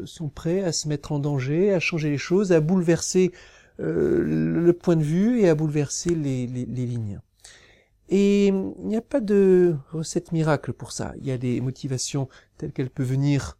[0.05, 3.31] sont prêts à se mettre en danger, à changer les choses, à bouleverser
[3.79, 7.19] le point de vue et à bouleverser les, les, les lignes.
[8.09, 11.13] Et il n'y a pas de recette miracle pour ça.
[11.19, 13.57] Il y a des motivations telles qu'elles peuvent venir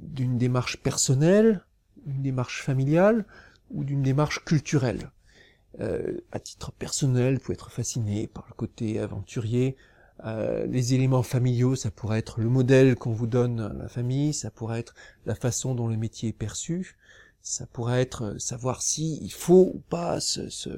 [0.00, 1.64] d'une démarche personnelle,
[2.06, 3.26] d'une démarche familiale
[3.70, 5.10] ou d'une démarche culturelle.
[5.80, 9.76] Euh, à titre personnel, vous pouvez être fasciné par le côté aventurier.
[10.24, 14.32] Euh, les éléments familiaux, ça pourrait être le modèle qu'on vous donne à la famille,
[14.32, 14.94] ça pourrait être
[15.26, 16.96] la façon dont le métier est perçu,
[17.42, 20.70] ça pourrait être savoir si il faut ou pas se, se,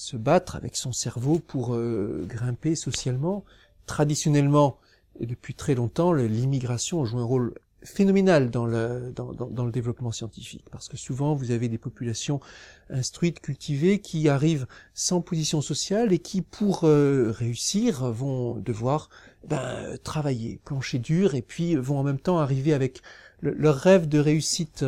[0.00, 3.44] se battre avec son cerveau pour euh, grimper socialement.
[3.84, 4.78] traditionnellement
[5.18, 10.88] et depuis très longtemps, l'immigration joue un rôle phénoménal dans le, dans, développement scientifique, parce
[10.88, 12.40] que souvent vous avez des populations
[12.88, 19.10] instruites, cultivées, qui arrivent sans position sociale et qui, pour euh, réussir, vont devoir
[19.46, 23.02] ben, travailler, plancher dur, et puis vont en même temps arriver avec
[23.42, 24.86] leur rêve de réussite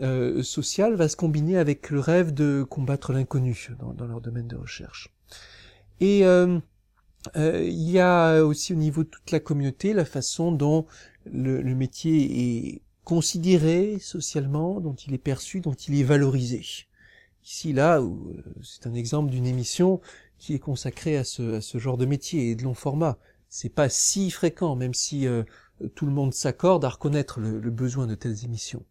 [0.00, 4.56] euh, sociale va se combiner avec le rêve de combattre l'inconnu dans, leur domaine de
[4.56, 5.12] recherche.
[6.00, 6.58] Et euh,
[7.36, 10.86] euh, il y a aussi au niveau de toute la communauté la façon dont
[11.26, 16.64] le, métier est considéré socialement, dont il est perçu, dont il est valorisé.
[17.44, 18.10] Ici, là, euh,
[18.62, 20.00] c'est un exemple d'une émission
[20.38, 23.18] qui est consacrée à ce, genre de métier et de long format.
[23.48, 25.26] C'est pas si fréquent, même si
[25.94, 28.84] tout le monde s'accorde à reconnaître le, besoin de telles émissions.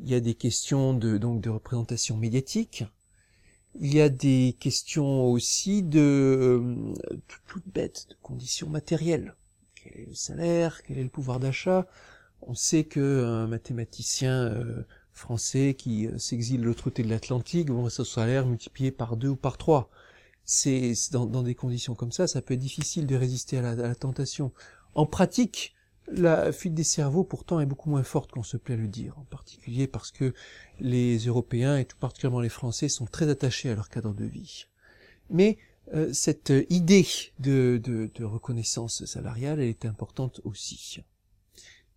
[0.00, 2.84] Il y a des questions de, donc, de représentation médiatique,
[3.80, 6.94] il y a des questions aussi de euh,
[7.48, 9.34] toutes bêtes, de conditions matérielles.
[9.74, 10.82] Quel est le salaire?
[10.84, 11.86] Quel est le pouvoir d'achat?
[12.42, 17.68] On sait que un mathématicien euh, français qui euh, s'exile de l'autre côté de l'Atlantique,
[17.68, 19.90] bon, son salaire multiplié par deux ou par trois.
[20.44, 23.70] C'est dans, dans, des conditions comme ça, ça peut être difficile de résister à la,
[23.70, 24.52] à la tentation.
[24.94, 25.74] En pratique,
[26.08, 29.18] la fuite des cerveaux, pourtant, est beaucoup moins forte qu'on se plaît à le dire,
[29.18, 30.34] en particulier parce que
[30.80, 34.66] les Européens, et tout particulièrement les Français, sont très attachés à leur cadre de vie.
[35.30, 35.58] Mais
[35.94, 37.06] euh, cette idée
[37.38, 41.00] de, de, reconnaissance salariale, elle est importante aussi.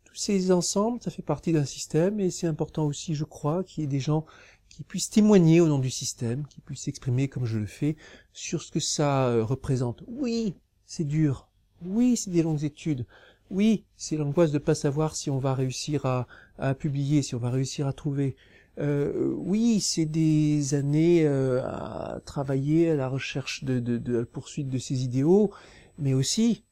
[0.04, 3.82] Tous ces ensembles, ça fait partie d'un système, et c'est important aussi, je crois, qu'il
[3.82, 4.26] y ait des gens
[4.70, 7.96] qui puissent témoigner au nom du système, qui puissent s'exprimer, comme je le fais,
[8.34, 10.04] sur ce que ça euh, représente.
[10.08, 11.50] Oui, c'est dur.
[11.84, 13.06] Oui, c'est des longues études.
[13.50, 16.28] Oui, c'est l'angoisse de ne pas savoir si on va réussir à,
[16.76, 18.36] publier, si on va réussir à trouver.
[18.80, 24.70] Euh, oui, c'est des années euh, à travailler à la recherche de, de, la poursuite
[24.70, 25.52] de ces idéaux,
[25.98, 26.64] mais aussi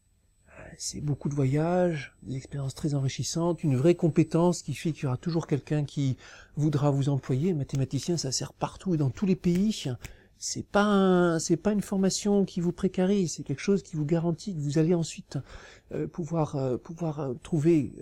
[0.77, 5.07] c'est beaucoup de voyages, des expériences très enrichissantes, une vraie compétence qui fait qu'il y
[5.07, 6.17] aura toujours quelqu'un qui
[6.57, 7.53] voudra vous employer.
[7.53, 9.71] Mathématicien, ça sert partout et dans tous les pays
[10.37, 14.53] c'est pas c'est pas une formation qui vous précarise, c'est quelque chose qui vous garantit
[14.53, 15.37] que vous allez ensuite
[15.93, 17.93] euh, pouvoir euh, pouvoir euh, trouver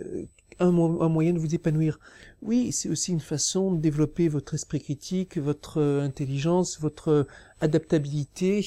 [0.60, 2.00] un, un, moyen de vous épanouir.
[2.41, 7.28] Oui, c'est aussi une façon de développer votre esprit critique, votre intelligence, votre
[7.62, 8.65] adaptabilité.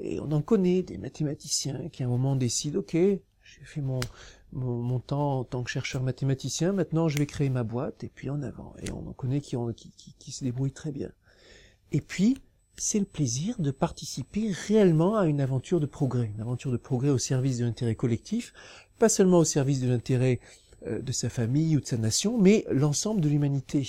[0.00, 4.00] Et on en connaît des mathématiciens qui à un moment décident, ok, j'ai fait mon,
[4.52, 8.08] mon, mon, temps en tant que chercheur mathématicien, maintenant je vais créer ma boîte, et
[8.08, 8.74] puis en avant.
[8.82, 11.10] Et on en connaît qui, ont, qui, qui, qui se débrouillent très bien.
[11.92, 12.38] Et puis,
[12.76, 17.10] c'est le plaisir de participer réellement à une aventure de progrès, une aventure de progrès
[17.10, 18.52] au service de l'intérêt collectif,
[18.98, 20.40] pas seulement au service de l'intérêt
[20.86, 23.86] euh, de sa famille ou de sa nation, mais l'ensemble de l'humanité.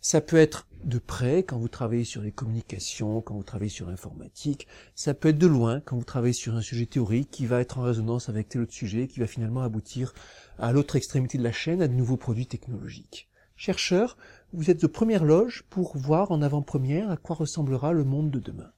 [0.00, 3.88] Ça peut être de près quand vous travaillez sur les communications, quand vous travaillez sur
[3.88, 7.60] l'informatique, ça peut être de loin quand vous travaillez sur un sujet théorique qui va
[7.60, 10.12] être en résonance avec tel autre sujet, qui va finalement aboutir
[10.58, 13.28] à l'autre extrémité de la chaîne, à de nouveaux produits technologiques.
[13.56, 14.18] Chercheurs,
[14.54, 18.38] vous êtes de première loge pour voir en avant-première à quoi ressemblera le monde de
[18.38, 18.72] demain.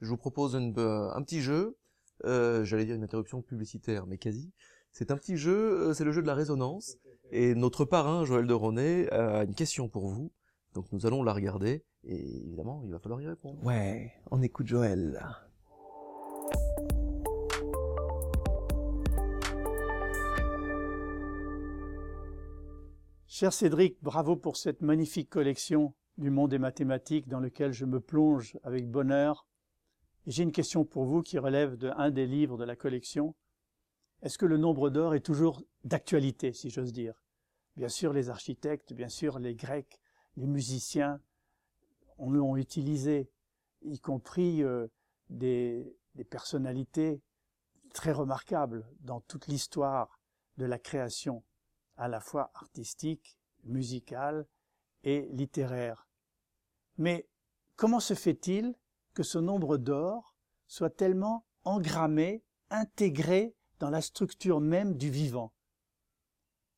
[0.00, 1.76] Je vous propose euh, un petit jeu,
[2.24, 4.52] euh, j'allais dire une interruption publicitaire, mais quasi.
[4.92, 6.96] C'est un petit jeu, euh, c'est le jeu de la résonance,
[7.30, 10.32] et notre parrain, Joël de Ronet, a une question pour vous,
[10.72, 13.62] donc nous allons la regarder, et évidemment, il va falloir y répondre.
[13.64, 15.20] Ouais, on écoute Joël.
[23.40, 28.00] Cher Cédric, bravo pour cette magnifique collection du monde des mathématiques dans lequel je me
[28.00, 29.46] plonge avec bonheur.
[30.26, 33.36] J'ai une question pour vous qui relève d'un des livres de la collection.
[34.22, 37.22] Est-ce que le nombre d'or est toujours d'actualité, si j'ose dire?
[37.76, 40.00] Bien sûr, les architectes, bien sûr, les Grecs,
[40.36, 41.20] les musiciens
[42.18, 43.30] on l'ont utilisé,
[43.82, 44.88] y compris euh,
[45.30, 45.94] des
[46.28, 47.22] personnalités
[47.94, 50.18] très remarquables dans toute l'histoire
[50.56, 51.44] de la création
[51.98, 54.46] à la fois artistique, musical
[55.04, 56.08] et littéraire.
[56.96, 57.28] Mais
[57.76, 58.74] comment se fait-il
[59.14, 60.34] que ce nombre d'or
[60.66, 65.52] soit tellement engrammé, intégré dans la structure même du vivant?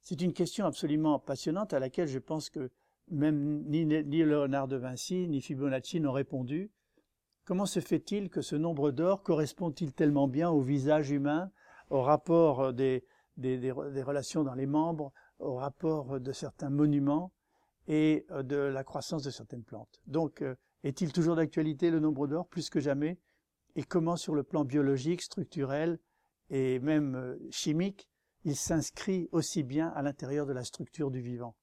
[0.00, 2.70] C'est une question absolument passionnante à laquelle je pense que
[3.11, 6.70] même ni, Léonard de Vinci ni Fibonacci n'ont répondu.
[7.44, 11.50] Comment se fait-il que ce nombre d'or correspond-il tellement bien au visage humain,
[11.90, 13.04] au rapport des,
[13.40, 13.72] des,
[14.03, 17.33] relations dans les membres, au rapport de certains monuments
[17.88, 20.00] et euh, de la croissance de certaines plantes.
[20.07, 22.46] Donc, euh, est-il toujours d'actualité le nombre d'or?
[22.48, 23.18] Plus que jamais.
[23.76, 25.98] Et comment, sur le plan biologique, structurel
[26.50, 28.09] et même euh, chimique,
[28.44, 31.55] il s'inscrit aussi bien à l'intérieur de la structure du vivant?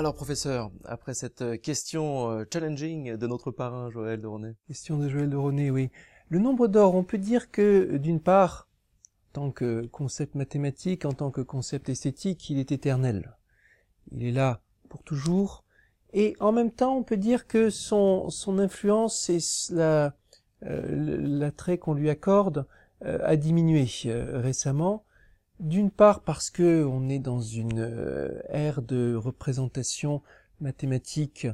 [0.00, 4.54] Alors professeur, après cette question euh, challenging de notre parrain Joël de René.
[4.66, 5.90] Question de Joël de René, oui.
[6.30, 8.66] Le nombre d'or, on peut dire que d'une part,
[9.28, 13.36] en tant que concept mathématique, en tant que concept esthétique, il est éternel.
[14.10, 15.64] Il est là pour toujours.
[16.14, 19.40] Et en même temps, on peut dire que son, influence et
[19.74, 20.08] euh,
[20.62, 22.66] l'attrait qu'on lui accorde
[23.04, 25.04] euh, a diminué récemment.
[25.60, 30.22] D'une part parce que on est dans une euh, ère de représentation
[30.62, 31.46] mathématique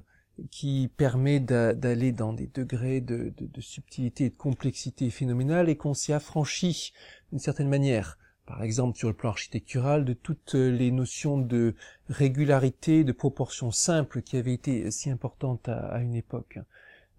[0.53, 6.13] qui permet d'aller dans des degrés de, subtilité et de complexité phénoménale et qu'on s'y
[6.13, 6.93] affranchit
[7.33, 8.17] d'une certaine manière.
[8.47, 11.75] Par exemple, sur le plan architectural, de toutes les notions de
[12.09, 16.61] régularité, de proportion simple qui avaient été si importantes à, une époque.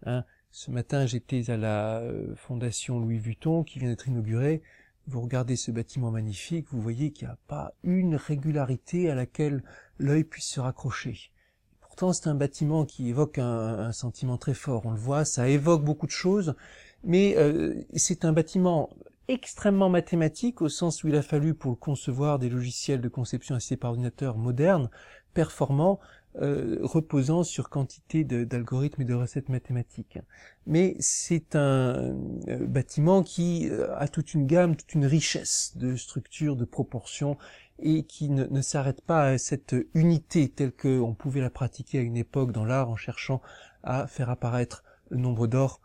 [0.05, 0.23] Hein.
[0.51, 4.61] Ce matin, j'étais à la euh, Fondation Louis Vuitton qui vient d'être inaugurée
[5.07, 9.63] vous regardez ce bâtiment magnifique, vous voyez qu'il n'y a pas une régularité à laquelle
[9.99, 11.31] l'œil puisse se raccrocher.
[11.79, 14.85] Pourtant, c'est un bâtiment qui évoque un, sentiment très fort.
[14.85, 16.55] On le voit, ça évoque beaucoup de choses,
[17.03, 18.89] mais euh, c'est un bâtiment
[19.27, 23.55] extrêmement mathématique au sens où il a fallu pour le concevoir des logiciels de conception
[23.55, 24.89] assistés par ordinateur modernes,
[25.33, 25.99] performants,
[26.39, 30.19] euh, reposant sur quantité d'algorithmes et de recettes mathématiques.
[30.67, 32.15] Mais c'est un
[32.47, 37.37] euh, bâtiment qui euh, a toute une gamme, toute une richesse de structures, de proportions,
[37.79, 42.01] et qui ne, ne s'arrête pas à cette unité telle qu'on pouvait la pratiquer à
[42.01, 43.41] une époque dans l'art en cherchant
[43.81, 45.81] à faire apparaître le nombre d'or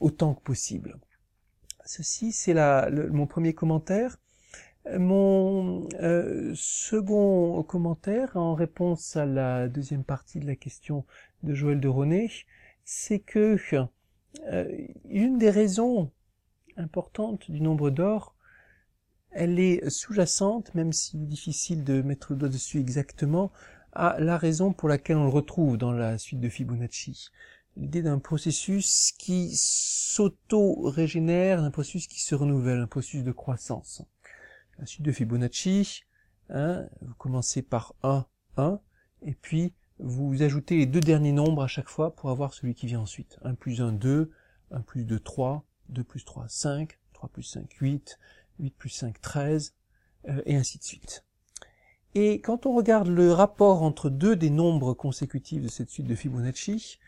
[0.00, 0.98] autant que possible.
[1.84, 2.54] Ceci, c'est
[3.10, 4.16] mon premier commentaire.
[4.88, 11.04] Mon euh, second commentaire en réponse à la deuxième partie de la question
[11.42, 12.30] de Joël de René,
[12.82, 13.58] c'est que
[14.46, 16.10] euh, une des raisons
[16.78, 18.34] importantes du nombre d'or,
[19.32, 23.52] elle est sous-jacente, même si difficile de mettre le doigt dessus exactement,
[23.92, 27.28] à la raison pour laquelle on le retrouve dans la suite de Fibonacci.
[27.76, 34.02] L'idée d'un processus qui s'auto-régénère, un processus qui se renouvelle, un processus de croissance
[34.80, 36.04] la suite de Fibonacci,
[36.48, 38.80] hein, vous commencez par 1, 1,
[39.22, 42.86] et puis vous ajoutez les deux derniers nombres à chaque fois pour avoir celui qui
[42.86, 43.38] vient ensuite.
[43.42, 44.30] 1 plus 1, 2,
[44.70, 48.18] 1 plus 2, 3, 2 plus 3, 5, 3 plus 5, 8,
[48.58, 49.74] 8 plus 5, 13,
[50.28, 51.26] euh, et ainsi de suite.
[52.14, 56.14] Et quand on regarde le rapport entre deux des nombres consécutifs de cette suite de
[56.14, 56.98] Fibonacci,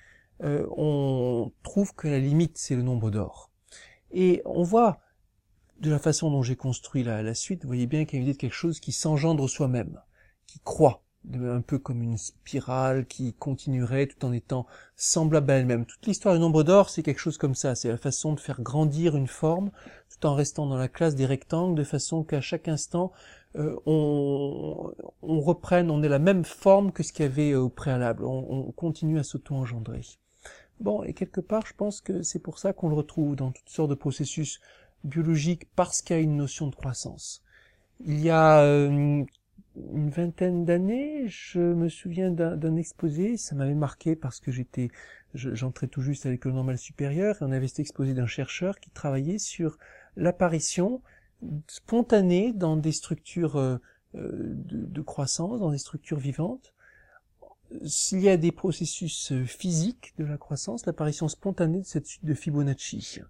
[0.42, 3.50] euh, on trouve que la limite, c'est le nombre d'or.
[4.10, 5.00] Et on voit
[5.82, 8.24] de la façon dont j'ai construit la, la, suite, vous voyez bien qu'il y a
[8.24, 10.00] l'idée de quelque chose qui s'engendre soi-même,
[10.46, 11.02] qui croit,
[11.34, 14.66] un peu comme une spirale qui continuerait tout en étant
[14.96, 15.84] semblable à elle-même.
[15.84, 18.60] Toute l'histoire du nombre d'or, c'est quelque chose comme ça, c'est la façon de faire
[18.60, 19.70] grandir une forme
[20.08, 23.12] tout en restant dans la classe des rectangles, de façon qu'à chaque instant,
[23.56, 24.92] euh, on,
[25.22, 28.24] on, reprenne, on ait la même forme que ce qu'il y avait euh, au préalable,
[28.24, 30.02] on, on continue à s'auto-engendrer.
[30.80, 33.68] Bon, et quelque part, je pense que c'est pour ça qu'on le retrouve dans toutes
[33.68, 34.60] sortes de processus
[35.04, 37.42] biologique parce qu'il y a une notion de croissance.
[38.04, 39.24] Il y a euh,
[39.76, 44.90] une vingtaine d'années, je me souviens d'un exposé, ça m'avait marqué parce que j'étais,
[45.34, 48.90] j'entrais tout juste à l'école normale supérieure, et on avait cet exposé d'un chercheur qui
[48.90, 49.78] travaillait sur
[50.16, 51.00] l'apparition
[51.66, 53.78] spontanée dans des structures euh,
[54.14, 56.74] euh, de, de, croissance, dans des structures vivantes.
[57.86, 62.34] S'il y a des processus physiques de la croissance, l'apparition spontanée de cette suite de
[62.34, 63.20] Fibonacci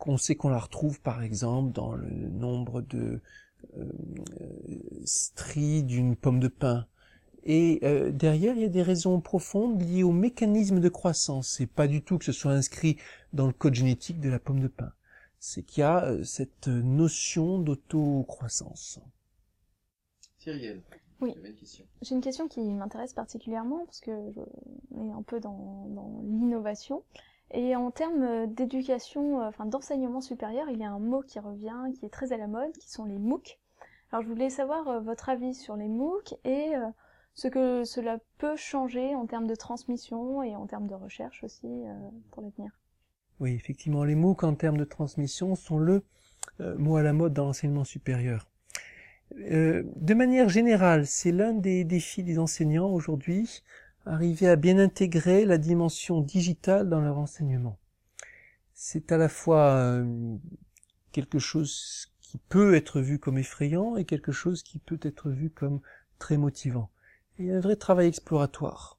[0.00, 3.20] qu'on sait qu'on la retrouve par exemple dans le nombre de
[3.78, 3.84] euh,
[5.04, 6.86] stries d'une pomme de pin.
[7.44, 11.48] Et euh, derrière, il y a des raisons profondes liées au mécanisme de croissance.
[11.56, 12.96] C'est pas du tout que ce soit inscrit
[13.32, 14.92] dans le code génétique de la pomme de pin.
[15.38, 19.00] C'est qu'il y a euh, cette notion d'auto-croissance.
[20.38, 20.82] Cyrielle.
[21.20, 21.34] Oui.
[22.00, 27.02] J'ai une question qui m'intéresse particulièrement parce que je est un peu dans, dans l'innovation.
[27.52, 31.40] Et en termes euh, d'éducation, euh, enfin d'enseignement supérieur, il y a un mot qui
[31.40, 33.58] revient, qui est très à la mode, qui sont les MOOC.
[34.12, 36.72] Alors je voulais savoir euh, votre avis sur les MOOC et
[37.34, 41.84] ce que cela peut changer en termes de transmission et en termes de recherche aussi
[42.30, 42.72] pour l'avenir.
[43.38, 46.04] Oui, effectivement, les MOOC en termes de transmission sont le
[46.58, 48.48] mot à la mode dans l'enseignement supérieur.
[49.36, 53.62] de manière générale, c'est l'un des défis des enseignants aujourd'hui
[54.06, 57.78] arriver à bien intégrer la dimension digitale dans leur enseignement.
[58.74, 60.36] C'est à la fois euh,
[61.12, 65.50] quelque chose qui peut être vu comme effrayant et quelque chose qui peut être vu
[65.50, 65.80] comme
[66.18, 66.90] très motivant.
[67.38, 68.98] il y a un vrai travail exploratoire.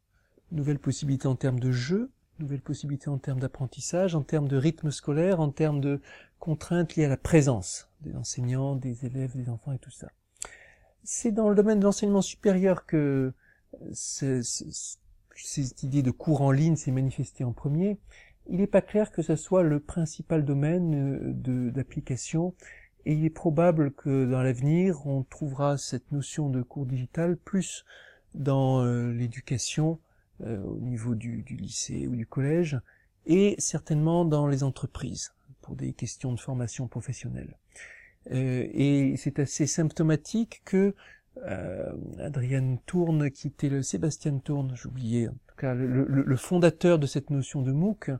[0.51, 4.91] Nouvelles possibilités en termes de jeu, nouvelles possibilités en termes d'apprentissage, en termes de rythme
[4.91, 6.01] scolaire, en termes de
[6.39, 10.09] contraintes liées à la présence des enseignants, des élèves, des enfants et tout ça.
[11.03, 13.33] C'est dans le domaine de l'enseignement supérieur que
[13.93, 17.97] cette idée de cours en ligne s'est manifestée en premier,
[18.47, 21.33] il n'est pas clair que ce soit le principal domaine
[21.71, 22.53] d'application
[23.05, 27.85] et il est probable que dans l'avenir, on trouvera cette notion de cours digital plus
[28.35, 29.99] dans l'éducation
[30.43, 32.79] au niveau du, du, lycée ou du collège
[33.25, 37.57] et certainement dans les entreprises pour des questions de formation professionnelle.
[38.31, 40.95] Euh, et c'est assez symptomatique que
[41.37, 47.07] euh, Adrienne Tourne, qui était le Sébastien Tourne, j'oubliais, en tout cas le, fondateur de
[47.07, 48.11] cette notion de MOOC,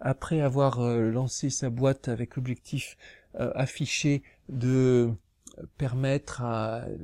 [0.00, 2.96] après avoir euh, lancé sa boîte avec l'objectif
[3.38, 5.10] euh, affiché de
[5.76, 6.42] permettre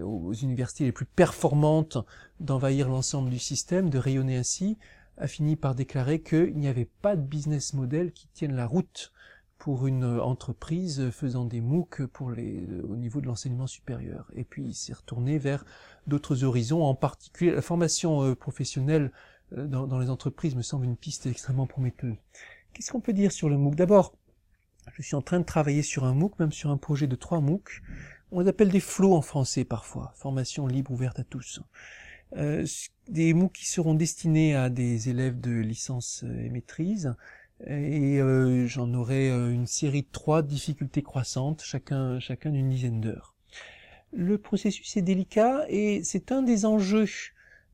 [0.03, 1.99] aux universités les plus performantes
[2.41, 4.79] d'envahir l'ensemble du système, de rayonner ainsi,
[5.19, 9.13] a fini par déclarer qu'il n'y avait pas de business model qui tienne la route
[9.59, 14.31] pour une entreprise faisant des MOOC pour les, au niveau de l'enseignement supérieur.
[14.35, 15.65] Et puis il s'est retourné vers
[16.07, 19.13] d'autres horizons, en particulier la formation euh, professionnelle
[19.57, 22.17] euh, dans, les entreprises me semble une piste extrêmement prometteuse.
[22.73, 23.75] Qu'est-ce qu'on peut dire sur le MOOC?
[23.75, 24.15] D'abord,
[24.93, 27.41] je suis en train de travailler sur un MOOC, même sur un projet de trois
[27.41, 27.83] MOOC.
[28.33, 31.61] On les appelle des flots en français parfois, formation libre ouverte à tous.
[32.37, 32.67] Euh,
[33.09, 37.15] des MOOC qui seront destinés à des élèves de licence et maîtrise,
[37.65, 43.01] et euh, j'en aurai euh, une série de trois difficultés croissantes, chacun, chacun d'une dizaine
[43.01, 43.35] d'heures.
[44.13, 47.07] Le processus est délicat et c'est un des enjeux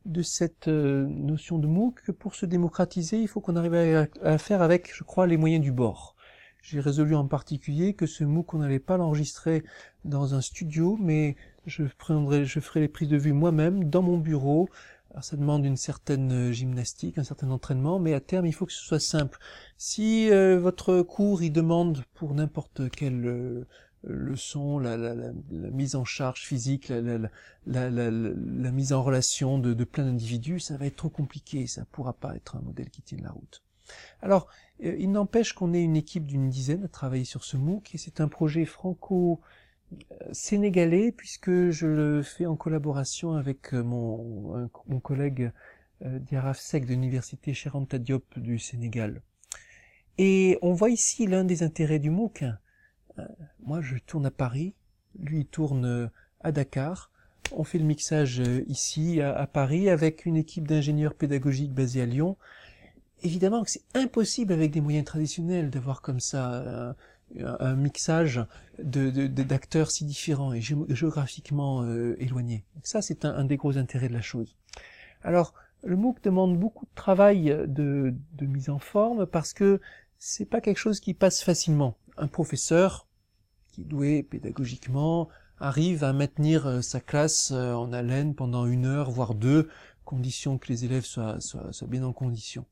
[0.05, 4.39] de cette euh, notion de MOOC que pour se démocratiser, il faut qu'on arrive à,
[4.39, 6.17] faire avec, je crois, les moyens du bord.
[6.63, 9.65] J'ai résolu en particulier que ce MOOC, on n'allait pas l'enregistrer
[10.05, 14.19] dans un studio, mais je prendrai, je ferai les prises de vue moi-même dans mon
[14.19, 14.69] bureau,
[15.13, 18.65] alors ça demande une certaine euh, gymnastique, un certain entraînement, mais à terme il faut
[18.65, 19.39] que ce soit simple.
[19.77, 23.67] Si euh, votre cours il demande pour n'importe quelle euh,
[24.05, 25.33] leçon la, la, la,
[25.71, 31.11] mise en charge physique, la, mise en relation de, plein d'individus, ça va être trop
[31.11, 33.63] compliqué, ça ne pourra pas être un modèle qui tienne la route.
[34.23, 34.49] Alors,
[34.81, 38.21] il n'empêche qu'on ait une équipe d'une dizaine à travailler sur ce MOOC, et c'est
[38.21, 39.41] un projet franco
[40.33, 45.53] sénégalais puisque je le fais en collaboration avec euh, mon, mon collègue
[46.05, 49.23] euh, Diaraf Sek de l'université Cheranta Diop du Sénégal.
[50.19, 52.43] Et on voit ici l'un des intérêts du MOOC.
[53.19, 53.27] Euh,
[53.61, 54.75] moi, je tourne à Paris,
[55.19, 57.11] lui il tourne à Dakar.
[57.53, 62.37] On fait le mixage ici à, Paris avec une équipe d'ingénieurs pédagogiques basée à Lyon.
[63.23, 66.95] Évidemment que c'est impossible avec des moyens traditionnels d'avoir comme ça
[67.41, 68.45] un mixage
[68.79, 72.65] d'acteurs de, si différents et géographiquement euh, éloignés.
[72.83, 74.57] ça, c'est un, des gros intérêts de la chose.
[75.23, 75.55] Alors,
[75.85, 79.81] le MOOC demande beaucoup de travail de, de mise en forme parce que
[80.19, 81.97] c'est pas quelque chose qui passe facilement.
[82.17, 83.09] Un professeur
[83.69, 85.29] qui est doué pédagogiquement
[85.59, 89.69] arrive à maintenir euh, sa classe euh, en haleine pendant une heure, voire deux,
[90.05, 92.67] condition que les élèves soient, soient, soient bien en condition.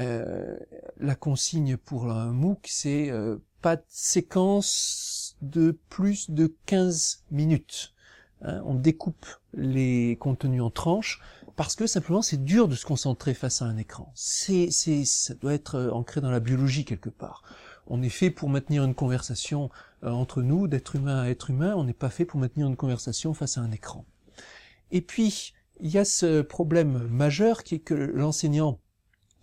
[0.00, 0.56] Euh,
[0.98, 7.94] la consigne pour un MOOC, c'est euh, pas de séquence de plus de 15 minutes.
[8.42, 8.62] Hein.
[8.64, 11.20] on découpe les contenus en tranches
[11.56, 14.12] parce que simplement c'est dur de se concentrer face à un écran.
[14.14, 17.42] C'est, c'est, ça doit être euh, ancré dans la biologie quelque part.
[17.88, 19.70] On est fait pour maintenir une conversation
[20.02, 21.74] entre nous, d'être humain à être humain.
[21.76, 24.04] On n'est pas fait pour maintenir une conversation face à un écran.
[24.92, 28.78] Et puis il y a ce problème majeur qui est que l'enseignant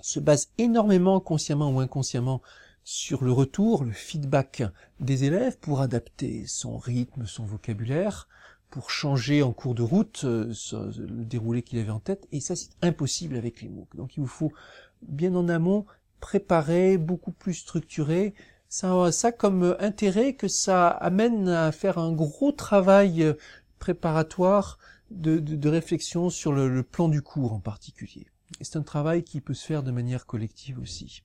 [0.02, 2.42] se base énormément, consciemment ou inconsciemment,
[2.86, 4.64] sur le retour, le feedback
[5.00, 8.30] des élèves pour adapter son rythme, son vocabulaire,
[8.70, 12.28] pour changer en cours de route euh, le déroulé qu'il avait en tête.
[12.32, 13.96] Et ça, c'est impossible avec les MOOC.
[13.96, 14.54] Donc il vous faut
[15.02, 15.86] bien en amont
[16.20, 18.36] préparer, beaucoup plus structuré.
[18.70, 23.34] Ça, comme intérêt que ça amène à faire un gros travail
[23.80, 24.78] préparatoire
[25.10, 28.28] de, réflexion sur le plan du cours en particulier.
[28.60, 31.24] Et c'est un travail qui peut se faire de manière collective aussi.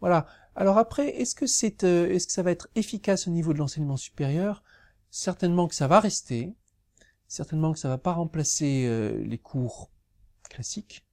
[0.00, 0.26] Voilà.
[0.60, 3.58] Alors après, est-ce que c'est, euh, est-ce que ça va être efficace au niveau de
[3.58, 4.64] l'enseignement supérieur?
[5.08, 6.52] Certainement que ça va rester.
[7.28, 9.88] Certainement que ça va pas remplacer euh, les cours
[10.50, 11.06] classiques.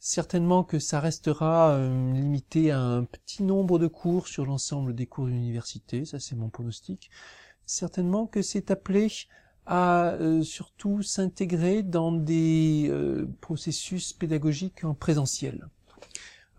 [0.00, 5.06] Certainement que ça restera euh, limité à un petit nombre de cours sur l'ensemble des
[5.06, 6.04] cours d'université.
[6.04, 7.08] Ça, c'est mon pronostic.
[7.64, 9.10] Certainement que c'est appelé
[9.64, 12.92] à surtout s'intégrer dans des
[13.40, 15.70] processus pédagogiques en présentiel.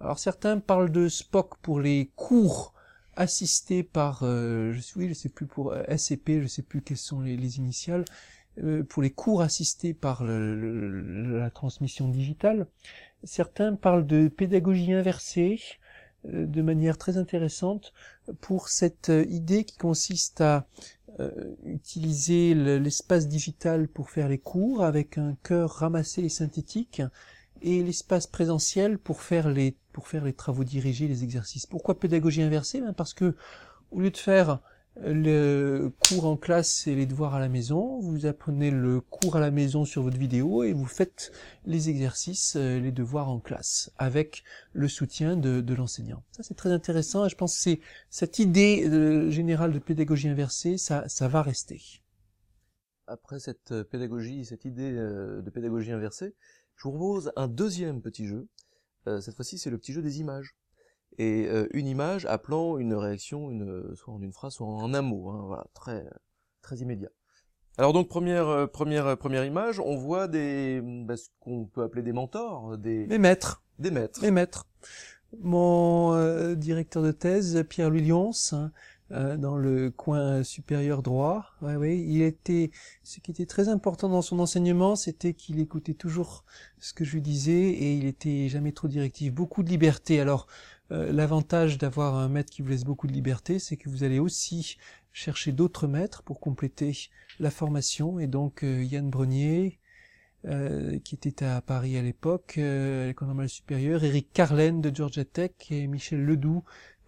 [0.01, 2.73] Alors certains parlent de SPOC pour les cours
[3.15, 7.21] assistés par, euh, je, oui, je sais plus pour SCP, je sais plus quelles sont
[7.21, 8.05] les, les initiales,
[8.87, 12.67] pour les cours assistés par la transmission digitale.
[13.23, 15.59] Certains parlent de pédagogie inversée,
[16.23, 17.93] de manière très intéressante
[18.39, 20.67] pour cette idée qui consiste à
[21.65, 27.01] utiliser l'espace digital pour faire les cours avec un cœur ramassé et synthétique
[27.61, 31.65] et l'espace présentiel pour faire les pour faire les travaux dirigés, les exercices.
[31.65, 32.81] Pourquoi pédagogie inversée?
[32.81, 33.33] Ben Parce que
[33.91, 34.59] au lieu de faire
[34.97, 39.39] le cours en classe et les devoirs à la maison, vous apprenez le cours à
[39.39, 41.31] la maison sur votre vidéo et vous faites
[41.65, 44.43] les exercices, euh, les devoirs en classe avec
[44.73, 46.25] le soutien de, l'enseignant.
[46.33, 47.79] Ça c'est très intéressant et je pense que
[48.09, 51.81] cette idée euh, générale de pédagogie inversée, ça, ça va rester.
[53.07, 56.35] Après cette euh, pédagogie, cette idée de pédagogie inversée,
[56.75, 58.49] je vous propose un deuxième petit jeu.
[59.21, 60.55] Cette fois-ci c'est le petit jeu des images
[61.17, 65.01] et euh, une image appelant une réaction, une, soit en une phrase, soit en un
[65.01, 65.29] mot.
[65.29, 66.05] Hein, voilà, très
[66.61, 67.09] très immédiat.
[67.77, 71.83] Alors donc première euh, première euh, première image, on voit des bah, ce qu'on peut
[71.83, 74.67] appeler des mentors, des des maîtres, des maîtres, des maîtres.
[75.39, 78.31] Mon directeur de thèse, Pierre-Louis Lyons,
[79.11, 81.45] hein, dans le coin supérieur droit.
[81.61, 82.71] Ouais, ouais, il était,
[83.03, 86.43] ce qui était très important dans son enseignement, c'était qu'il écoutait toujours
[86.79, 90.19] ce que je lui disais et il était jamais trop directif, beaucoup de liberté.
[90.19, 90.47] Alors,
[90.91, 94.19] euh, l'avantage d'avoir un maître qui vous laisse beaucoup de liberté, c'est que vous allez
[94.19, 94.77] aussi
[95.13, 98.19] chercher d'autres maîtres pour compléter la formation.
[98.19, 99.79] Et donc euh, Yann Brenier,
[100.45, 105.53] euh, qui était à Paris à l'époque, à l'école supérieure, Eric Carlen de Georgia Tech
[105.71, 106.63] et Michel Ledoux,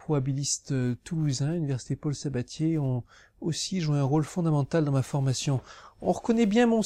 [0.07, 3.03] probabiliste toulousain, Université Paul Sabatier, ont
[3.41, 5.59] aussi joué un rôle fondamental dans ma formation.
[5.99, 6.79] On reconnaît bien mon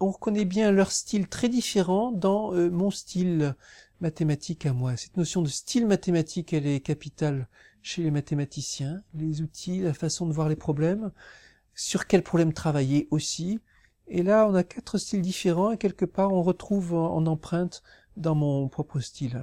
[0.00, 3.54] on reconnaît bien leur style très différent dans mon style
[4.02, 4.98] mathématique à moi.
[4.98, 7.48] Cette notion de style mathématique, elle est capitale
[7.80, 9.02] chez les mathématiciens.
[9.14, 11.10] Les outils, la façon de voir les problèmes,
[11.74, 13.60] sur quel problème travailler aussi.
[14.08, 17.82] Et là, on a quatre styles différents et quelque part, on retrouve en, empreinte
[18.18, 19.42] dans mon propre style.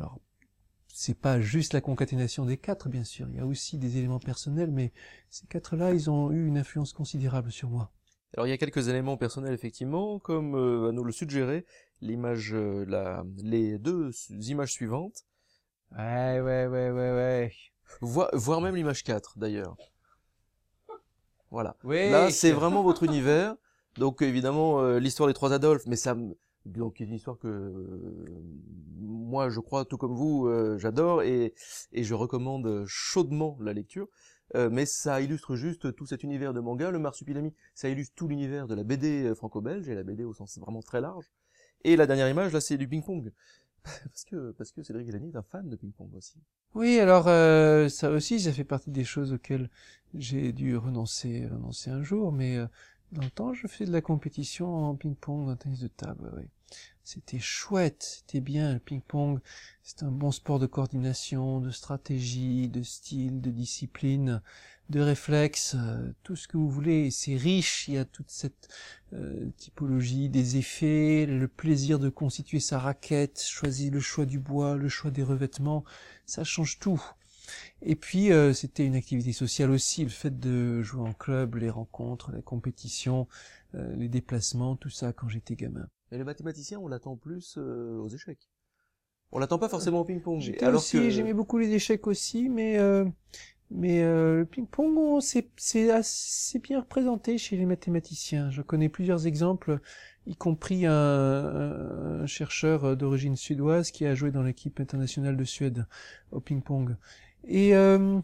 [0.97, 3.27] C'est pas juste la concaténation des quatre, bien sûr.
[3.29, 4.93] Il y a aussi des éléments personnels, mais
[5.29, 7.91] ces quatre-là, ils ont eu une influence considérable sur moi.
[8.33, 11.65] Alors il y a quelques éléments personnels effectivement, comme euh, nous le suggérer
[11.99, 15.25] l'image, euh, la, les deux images suivantes.
[15.91, 17.51] Ouais, ouais, ouais, ouais, ouais.
[18.01, 19.75] voire même l'image 4 d'ailleurs.
[21.51, 21.75] Voilà.
[21.83, 22.09] Oui.
[22.09, 23.55] Là, c'est vraiment votre univers.
[23.95, 26.15] Donc évidemment euh, l'histoire des trois Adolphes, mais ça,
[26.65, 27.73] donc une histoire que
[28.99, 31.53] moi je crois tout comme vous, j'adore et,
[31.91, 34.07] et je recommande chaudement la lecture.
[34.53, 36.91] Euh, mais ça illustre juste tout cet univers de manga.
[36.91, 40.33] Le Marsupilami, ça illustre tout l'univers de la BD euh, franco-belge et la BD au
[40.33, 41.31] sens vraiment très large.
[41.83, 43.31] Et la dernière image, là, c'est du ping-pong.
[43.83, 46.39] parce que parce que Cédric Villani est un fan de ping-pong aussi.
[46.73, 49.69] Oui, alors euh, ça aussi, ça fait partie des choses auxquelles
[50.13, 52.57] j'ai dû renoncer, renoncer un jour, mais
[53.11, 56.43] dans le temps, je fais de la compétition en ping-pong, en tennis de table, oui.
[57.05, 59.39] C'était chouette, c'était bien le ping-pong.
[59.83, 64.41] C'est un bon sport de coordination, de stratégie, de style, de discipline,
[64.89, 67.11] de réflexe, euh, tout ce que vous voulez.
[67.11, 68.69] C'est riche, il y a toute cette
[69.13, 74.75] euh, typologie des effets, le plaisir de constituer sa raquette, choisir le choix du bois,
[74.75, 75.83] le choix des revêtements,
[76.25, 77.03] ça change tout.
[77.83, 81.69] Et puis euh, c'était une activité sociale aussi, le fait de jouer en club, les
[81.69, 83.27] rencontres, la compétition,
[83.73, 85.87] les déplacements, tout ça quand j'étais gamin.
[86.11, 88.49] Et le mathématicien, on l'attend plus euh, aux échecs.
[89.31, 90.55] On l'attend pas forcément au ping-pong.
[90.61, 93.05] Alors aussi, j'aimais beaucoup les échecs aussi, mais euh,
[93.71, 98.49] mais euh, le ping-pong, c'est c'est assez bien représenté chez les mathématiciens.
[98.51, 99.79] Je connais plusieurs exemples,
[100.27, 105.85] y compris un, un chercheur d'origine suédoise qui a joué dans l'équipe internationale de Suède
[106.31, 106.95] au ping-pong.
[107.47, 108.19] Et euh,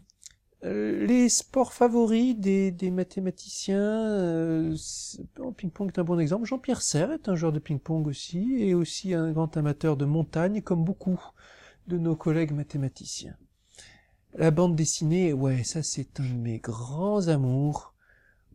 [0.62, 4.76] les sports favoris des, mathématiciens, euh,
[5.56, 6.46] ping-pong est un bon exemple.
[6.46, 10.62] Jean-Pierre Serre est un joueur de ping-pong aussi, et aussi un grand amateur de montagne,
[10.62, 11.20] comme beaucoup
[11.88, 13.36] de nos collègues mathématiciens.
[14.34, 17.94] La bande dessinée, ouais, ça c'est un de mes grands amours,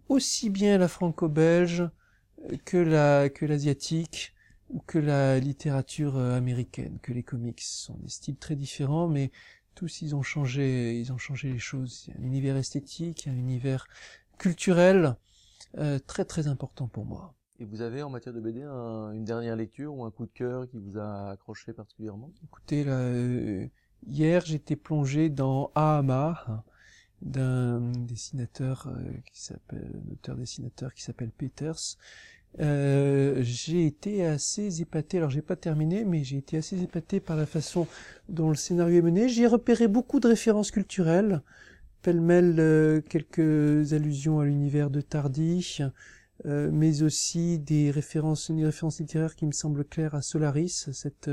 [0.10, 1.90] aussi bien la franco-belge
[2.66, 4.34] que la que l'asiatique
[4.70, 7.62] ou que la littérature euh, américaine, que les comics.
[7.62, 9.32] Sont des styles très différents, mais
[9.78, 12.06] tous ils ont changé, ils ont changé les choses.
[12.08, 13.88] Il y a un univers esthétique, un univers
[14.40, 15.16] culturel
[15.78, 17.36] euh, très très important pour moi.
[17.60, 20.68] Et vous avez en matière de BD une dernière lecture ou un coup de cœur
[20.68, 22.32] qui vous a accroché particulièrement?
[22.44, 23.68] Écoutez, là, euh,
[24.08, 26.64] hier j'étais plongé dans Ahama
[27.22, 31.98] d'un dessinateur euh, qui s'appelle, un auteur-dessinateur qui s'appelle Peters,
[32.60, 37.38] euh, j'ai été assez épaté, alors j'ai pas terminé, mais j'ai été assez épaté par
[37.38, 37.88] la façon
[38.30, 39.30] dont le scénario est mené.
[39.30, 41.42] J'ai repéré beaucoup de références culturelles,
[42.02, 45.80] pêle-mêle euh, quelques allusions à l'univers de Tardy,
[46.46, 51.30] euh, mais aussi des références, une référence littéraire qui me semble claire à Solaris, cette,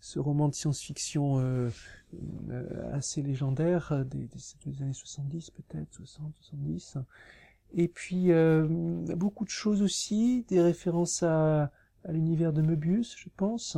[0.00, 1.70] ce roman de science-fiction
[2.92, 4.28] assez légendaire des,
[4.66, 6.98] des, années 70 peut-être, 60, 70
[7.74, 11.70] Et puis euh, beaucoup de choses aussi, des références à,
[12.04, 13.76] à l'univers de Möbius, je pense.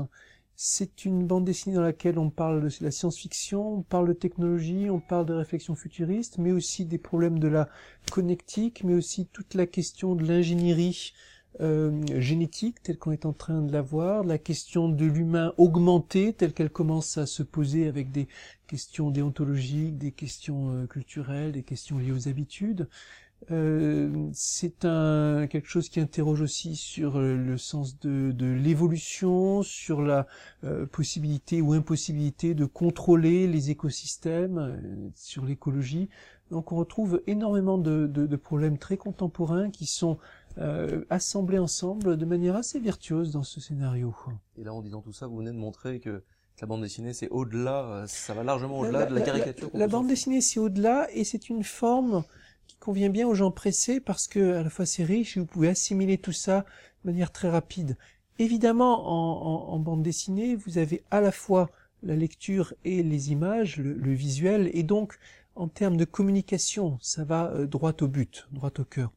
[0.54, 4.90] C'est une bande dessinée dans laquelle on parle de la science-fiction, on parle de technologie,
[4.90, 7.68] on parle de réflexion futuriste, mais aussi des problèmes de la
[8.12, 11.14] connectique, mais aussi toute la question de l'ingénierie
[11.60, 16.32] euh, génétique telle qu'on est en train de la voir, la question de l'humain augmenté
[16.32, 18.28] telle qu'elle commence à se poser avec des
[18.66, 22.88] questions déontologiques, des questions euh, culturelles, des questions liées aux habitudes.
[23.50, 29.62] Euh, c'est un quelque chose qui interroge aussi sur euh, le sens de, de l'évolution,
[29.62, 30.26] sur la
[30.64, 36.08] euh, possibilité ou impossibilité de contrôler les écosystèmes, sur l'écologie.
[36.50, 40.18] Donc on retrouve énormément de, de, de, problèmes très contemporains qui sont
[41.08, 44.14] assemblés ensemble de manière assez virtuose dans ce scénario.
[44.58, 46.22] Et là, en disant tout ça, vous venez de montrer que
[46.60, 49.70] la bande dessinée, c'est au-delà, ça va largement au-delà de la caricature.
[49.72, 52.24] La, la bande dessinée, c'est au-delà, et c'est une forme
[52.80, 55.68] convient bien aux gens pressés parce que à la fois c'est riche et vous pouvez
[55.68, 56.64] assimiler tout ça
[57.04, 57.96] de manière très rapide.
[58.38, 61.70] Évidemment, en, bande dessinée, vous avez à la fois
[62.02, 65.18] la lecture et les images, le, visuel, et donc
[65.56, 69.12] en termes de communication, ça va euh, droit au but, droit au cœur.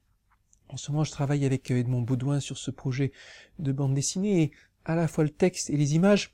[0.68, 3.14] En ce moment, je travaille avec euh, Edmond Baudouin sur ce projet
[3.59, 4.51] de bande dessinée, et
[4.84, 6.34] à la fois le texte et les images,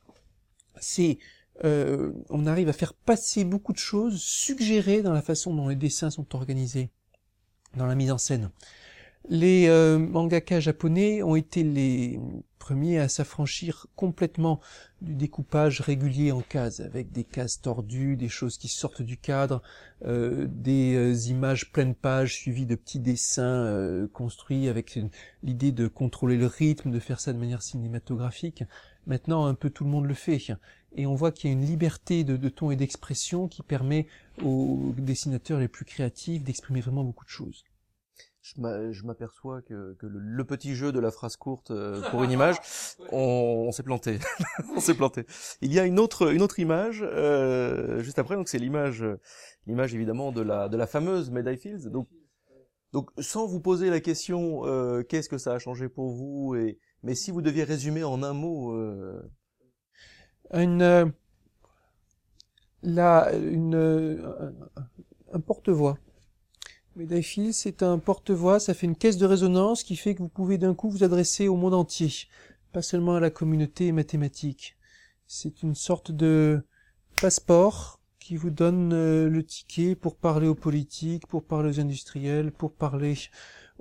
[0.80, 1.19] c'est
[1.63, 5.75] euh, on arrive à faire passer beaucoup de choses, suggérer dans la façon dont les
[5.75, 6.89] dessins sont organisés
[7.76, 8.49] dans la mise en scène.
[9.28, 12.20] Les euh, mangaka japonais ont été les
[12.57, 14.59] premiers à s'affranchir complètement
[15.01, 19.61] du découpage régulier en cases, avec des cases tordues, des choses qui sortent du cadre,
[20.05, 24.97] euh, des euh, images pleines pages suivies de petits dessins construits avec
[25.43, 28.63] l'idée de contrôler le rythme, de faire ça de manière cinématographique.
[29.10, 30.39] Maintenant, un peu tout le monde le fait.
[30.95, 34.07] Et on voit qu'il y a une liberté de, de ton et d'expression qui permet
[34.43, 37.66] aux dessinateurs les plus créatifs d'exprimer vraiment beaucoup de choses
[38.41, 42.32] je m'aperçois que, que le, le, petit jeu de la phrase courte euh, pour une
[42.32, 42.57] image,
[43.12, 44.20] on, on s'est planté.
[44.76, 45.26] on s'est planté.
[45.62, 49.05] Il y a une autre une autre image euh, juste après, donc c'est l'image
[49.68, 51.89] l'image évidemment de la de la fameuse médaille Fields.
[51.89, 52.07] Donc
[52.93, 56.80] donc sans vous poser la question euh, qu'est-ce que ça a changé pour vous et
[57.03, 59.21] mais si vous deviez résumer en un mot euh,
[60.53, 61.05] une euh,
[62.83, 64.21] une
[65.31, 65.97] un porte-voix
[66.99, 70.57] Médaille c'est un porte-voix, ça fait une caisse de résonance qui fait que vous pouvez
[70.57, 72.11] d'un coup vous adresser au monde entier,
[72.73, 74.75] pas seulement à la communauté mathématique.
[75.25, 76.61] C'est une sorte de
[77.21, 82.51] passeport qui vous donne euh, le ticket pour parler aux politiques, pour parler aux industriels,
[82.51, 83.15] pour parler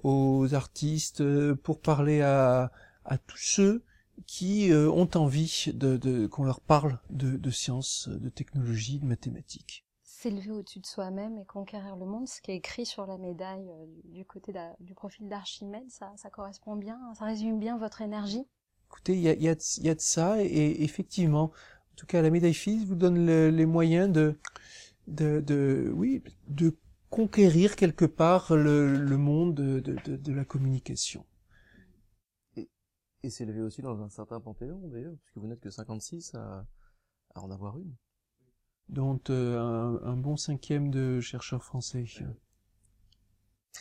[0.05, 2.71] aux artistes, euh, pour parler à,
[3.09, 3.85] à tous ceux
[4.27, 9.07] qui euh, ont envie de, de qu'on leur parle de, de sciences, de technologie, de
[9.07, 9.85] mathématiques
[10.19, 13.71] s'élever au-dessus de soi-même et conquérir le monde, ce qui est écrit sur la médaille
[13.71, 18.45] euh, du côté du profil d'Archimède, ça, ça correspond bien, ça résume bien votre énergie?
[18.91, 22.07] Écoutez, il y a, y, a de, y a, de ça, et effectivement, en tout
[22.07, 24.37] cas, la médaille Fils vous donne le, les moyens de,
[25.07, 26.77] de, de, oui, de
[27.11, 31.25] conquérir quelque part le, le monde de, de, de, la communication.
[33.23, 36.67] Et, s'élever aussi dans un certain panthéon, d'ailleurs, puisque vous n'êtes que 56 à,
[37.35, 37.95] à en avoir une
[38.89, 42.05] dont euh, un, un, bon cinquième de chercheurs français.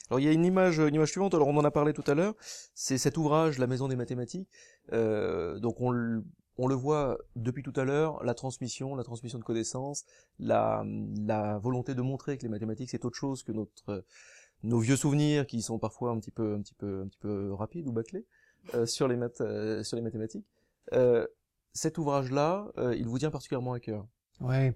[0.09, 1.33] Alors il y a une image, une image suivante.
[1.33, 2.35] Alors on en a parlé tout à l'heure.
[2.73, 4.49] C'est cet ouvrage, La Maison des mathématiques.
[4.93, 6.23] Euh, donc on,
[6.57, 10.05] on, le voit depuis tout à l'heure, la transmission, la transmission de connaissances,
[10.39, 10.83] la,
[11.17, 14.05] la volonté de montrer que les mathématiques c'est autre chose que notre
[14.63, 17.53] nos vieux souvenirs qui sont parfois un petit peu un petit peu un petit peu
[17.53, 18.25] rapides ou bâclés
[18.86, 20.45] sur les maths, euh, sur les mathématiques.
[20.93, 21.26] Euh,
[21.74, 24.05] cet ouvrage-là, euh, il vous tient particulièrement à cœur.
[24.39, 24.74] Ouais,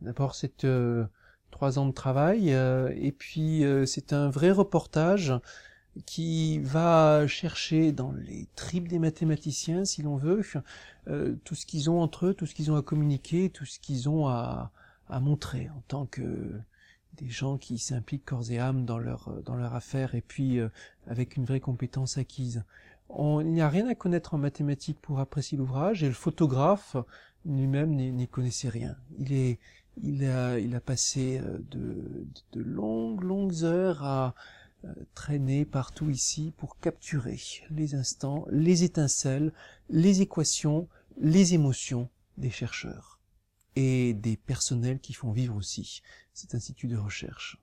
[0.00, 1.04] d'abord c'est euh,
[1.50, 5.34] trois ans de travail euh, et puis euh, c'est un vrai reportage
[6.06, 10.42] qui va chercher dans les tripes des mathématiciens, si l'on veut,
[11.06, 13.78] euh, tout ce qu'ils ont entre eux, tout ce qu'ils ont à communiquer, tout ce
[13.78, 14.72] qu'ils ont à,
[15.20, 16.50] montrer en tant que
[17.18, 20.68] des gens qui s'impliquent corps et âme dans leur dans leur affaire et puis euh,
[21.06, 22.64] avec une vraie compétence acquise.
[23.10, 26.96] Il n'y a rien à connaître en mathématiques pour apprécier l'ouvrage et le photographe
[27.44, 28.96] lui-même n'y connaissait rien.
[29.18, 29.58] Il est,
[30.02, 34.34] il a, il a passé euh, de, de longues, longues heures à
[34.84, 37.40] euh, traîner partout ici pour capturer
[37.70, 39.52] les instants, les étincelles,
[39.88, 43.20] les équations, les émotions des chercheurs
[43.76, 46.02] et des personnels qui font vivre aussi
[46.32, 47.58] cet institut de recherche.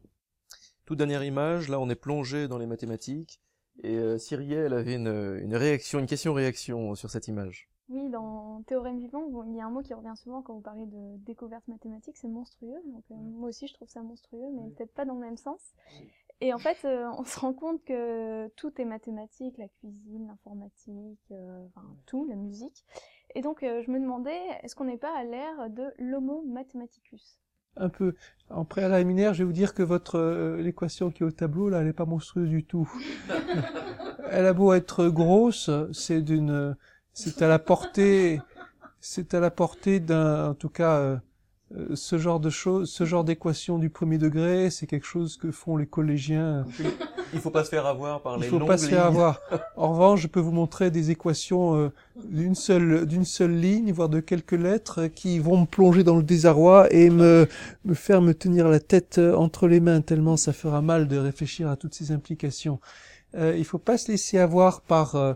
[0.85, 3.39] Toute dernière image, là on est plongé dans les mathématiques
[3.83, 7.69] et euh, Cyrielle avait une, une réaction, une question-réaction sur cette image.
[7.89, 10.85] Oui, dans Théorème vivant, il y a un mot qui revient souvent quand vous parlez
[10.85, 12.81] de découverte mathématique, c'est monstrueux.
[12.85, 15.59] Donc, euh, moi aussi, je trouve ça monstrueux, mais peut-être pas dans le même sens.
[16.41, 21.19] Et en fait, euh, on se rend compte que tout est mathématique, la cuisine, l'informatique,
[21.31, 22.83] euh, enfin tout, la musique.
[23.35, 27.37] Et donc, euh, je me demandais, est-ce qu'on n'est pas à l'ère de l'homo mathematicus?
[27.77, 28.15] Un peu.
[28.49, 31.79] En préliminaire, je vais vous dire que votre euh, l'équation qui est au tableau, là,
[31.79, 32.91] elle n'est pas monstrueuse du tout.
[34.29, 36.75] elle a beau être grosse, c'est d'une,
[37.13, 38.41] c'est à la portée,
[38.99, 41.17] c'est à la portée d'un, en tout cas, euh,
[41.75, 45.51] euh, ce genre de choses, ce genre d'équation du premier degré, c'est quelque chose que
[45.51, 46.65] font les collégiens.
[47.33, 49.17] Il faut pas se faire avoir par Il les faut longues pas se faire lignes.
[49.17, 49.39] avoir.
[49.77, 51.91] En revanche, je peux vous montrer des équations euh,
[52.25, 56.17] d'une seule d'une seule ligne, voire de quelques lettres, euh, qui vont me plonger dans
[56.17, 57.47] le désarroi et me
[57.85, 61.17] me faire me tenir la tête euh, entre les mains tellement ça fera mal de
[61.17, 62.79] réfléchir à toutes ces implications.
[63.35, 65.33] Euh, il faut pas se laisser avoir par euh,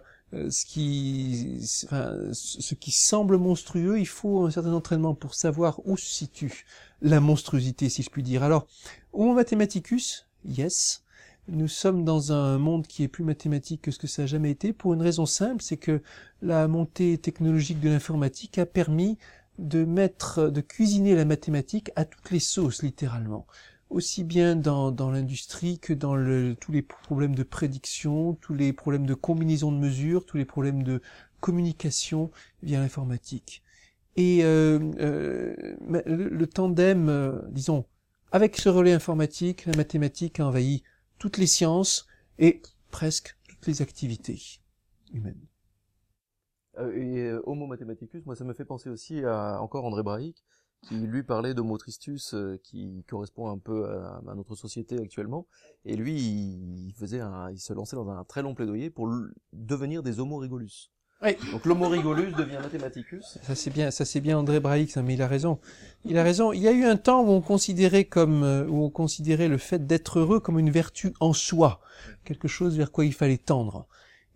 [0.49, 3.99] ce qui enfin, ce qui semble monstrueux.
[3.99, 6.65] Il faut un certain entraînement pour savoir où se situe
[7.01, 8.43] la monstruosité, si je puis dire.
[8.43, 8.67] Alors,
[9.13, 11.03] Homo mathematicus, yes.
[11.47, 14.49] Nous sommes dans un monde qui est plus mathématique que ce que ça a jamais
[14.49, 16.01] été, pour une raison simple, c'est que
[16.41, 19.19] la montée technologique de l'informatique a permis
[19.59, 23.45] de mettre, de cuisiner la mathématique à toutes les sauces, littéralement.
[23.91, 26.15] Aussi bien dans, dans l'industrie que dans
[26.59, 30.81] tous les problèmes de prédiction, tous les problèmes de combinaison de mesures, tous les problèmes
[30.81, 30.99] de
[31.41, 32.31] communication
[32.63, 33.61] via l'informatique.
[34.15, 35.53] Et euh, euh,
[36.05, 37.85] le, le tandem, euh, disons,
[38.31, 40.83] avec ce relais informatique, la mathématique a envahi
[41.17, 42.07] toutes les sciences
[42.39, 42.61] et
[42.91, 44.41] presque toutes les activités
[45.13, 45.45] humaines.
[46.77, 50.43] Euh, et euh, Homo mathematicus, moi ça me fait penser aussi à encore André Braic,
[50.81, 55.47] qui lui parlait d'Homo tristus, euh, qui correspond un peu à, notre société actuellement.
[55.83, 59.09] Et lui, il, faisait il se lançait dans un très long plaidoyer pour
[59.53, 60.91] devenir des Homo rigolus.
[61.23, 61.35] Oui.
[61.51, 63.39] Donc l'Homo rigolus devient mathematicus.
[63.41, 65.59] Ça c'est bien, ça c'est bien André Braic, ça, mais il a raison.
[66.03, 66.51] Il a raison.
[66.51, 69.57] Il y a eu un temps où on considérait comme, euh, où on considérait le
[69.57, 71.79] fait d'être heureux comme une vertu en soi,
[72.25, 73.87] quelque chose vers quoi il fallait tendre.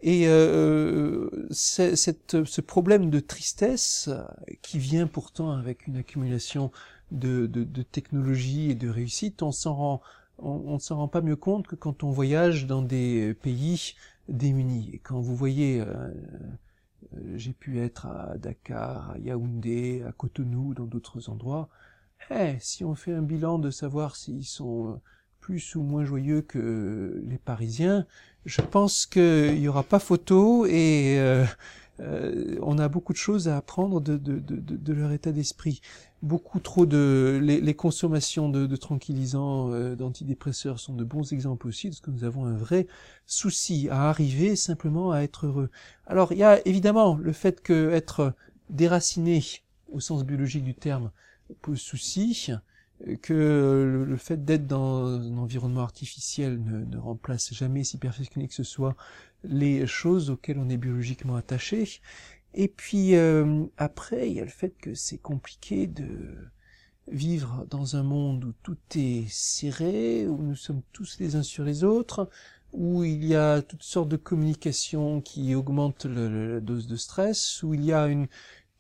[0.02, 4.24] Et euh, c'est- cette, ce problème de tristesse euh,
[4.62, 6.72] qui vient pourtant avec une accumulation
[7.12, 10.02] de, de, de technologie et de réussite, on s'en rend,
[10.38, 13.96] on, s'en rend pas mieux compte que quand on voyage dans des pays
[14.30, 14.90] démunis.
[14.94, 16.10] Et quand vous voyez, euh, euh,
[17.36, 21.70] j'ai pu être à Dakar, à Yaoundé, à Cotonou, dans d'autres endroits.
[22.32, 24.96] Eh, si on fait un bilan de savoir s'ils sont euh,
[25.40, 28.06] plus ou moins joyeux que euh, les Parisiens,
[28.46, 31.46] je pense qu'il n'y aura pas photo et euh,
[32.00, 35.82] euh, on a beaucoup de choses à apprendre de, de, de, de- leur état d'esprit.
[36.22, 41.90] Beaucoup trop de les, les consommations de, tranquillisants, euh, d'antidépresseurs sont de bons exemples aussi,
[41.90, 42.88] parce que nous avons un vrai
[43.26, 45.70] souci à arriver simplement à être heureux.
[46.08, 48.34] Alors il y a évidemment le fait que être
[48.70, 49.44] déraciné
[49.92, 51.12] au sens biologique du terme
[51.62, 52.52] pose souci,
[53.22, 58.48] que le, le fait d'être dans un environnement artificiel ne, ne remplace jamais, si perfectionné
[58.48, 58.96] que ce soit,
[59.44, 62.02] les choses auxquelles on est biologiquement attaché.
[62.54, 66.36] Et puis euh, après, il y a le fait que c'est compliqué de
[67.12, 71.64] vivre dans un monde où tout est serré, où nous sommes tous les uns sur
[71.64, 72.30] les autres,
[72.72, 77.74] où il y a toutes sortes de communications qui augmentent la dose de stress, où
[77.74, 78.28] il y a une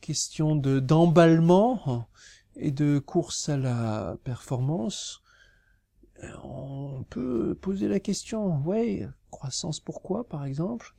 [0.01, 2.07] question de d'emballement
[2.59, 5.23] et de course à la performance.
[6.43, 10.93] On peut poser la question, ouais, croissance pourquoi, par exemple?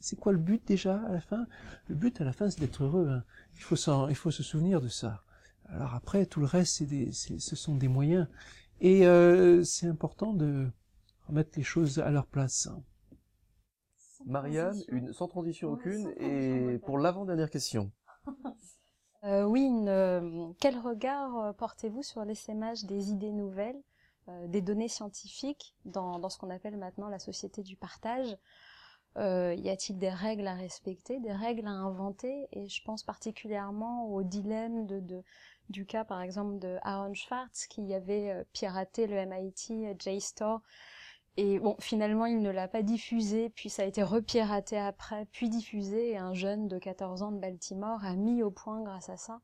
[0.00, 1.46] C'est quoi le but déjà à la fin?
[1.86, 3.08] Le but à la fin, c'est d'être heureux.
[3.08, 3.22] hein.
[3.54, 5.22] Il faut s'en- il faut se souvenir de ça.
[5.66, 8.26] Alors après, tout le reste, c'est des, ce sont des moyens.
[8.80, 10.68] Et euh, c'est important de
[11.28, 12.68] remettre les choses à leur place.
[14.26, 17.92] Marianne, une, sans transition aucune, et pour l'avant-dernière question.
[19.24, 23.80] Euh, oui, une, euh, quel regard euh, portez-vous sur l'essaimage des idées nouvelles,
[24.28, 28.36] euh, des données scientifiques dans, ce qu'on appelle maintenant la société du partage?
[29.16, 32.46] Y a-t-il des règles à respecter, des règles à inventer?
[32.52, 35.24] Et je pense particulièrement au dilemme de, de,
[35.70, 40.60] du cas, par exemple, de Aaron Schwartz qui avait piraté le MIT JSTOR.
[41.40, 45.48] Et bon, finalement, il ne l'a pas diffusé, puis ça a été repiraté après, puis
[45.48, 49.16] diffusé, et un jeune de 14 ans de Baltimore a mis au point, grâce à
[49.16, 49.40] ça,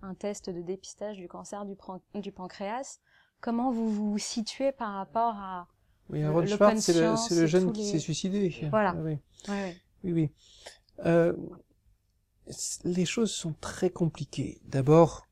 [0.00, 2.98] un test de dépistage du cancer du, pancréas.
[3.42, 5.68] Comment vous vous situez par rapport à...
[6.08, 8.66] Oui, l'open Schwartz, c'est le, jeune qui s'est suicidé.
[8.70, 8.94] Voilà.
[8.96, 9.18] Ah oui.
[10.02, 10.30] Oui, oui.
[11.04, 11.34] Euh,
[12.84, 14.62] les choses sont très compliquées.
[14.64, 15.26] D'abord,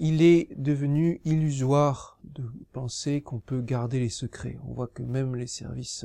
[0.00, 2.42] il est devenu illusoire de
[2.72, 4.58] penser qu'on peut garder les secrets.
[4.66, 6.04] On voit que même les services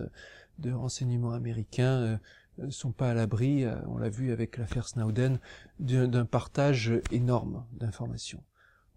[0.60, 2.18] de renseignement américains euh,
[2.60, 5.40] euh, sont pas à l'abri, euh, on l'a vu avec l'affaire Snowden,
[5.80, 8.44] d'un partage énorme d'informations.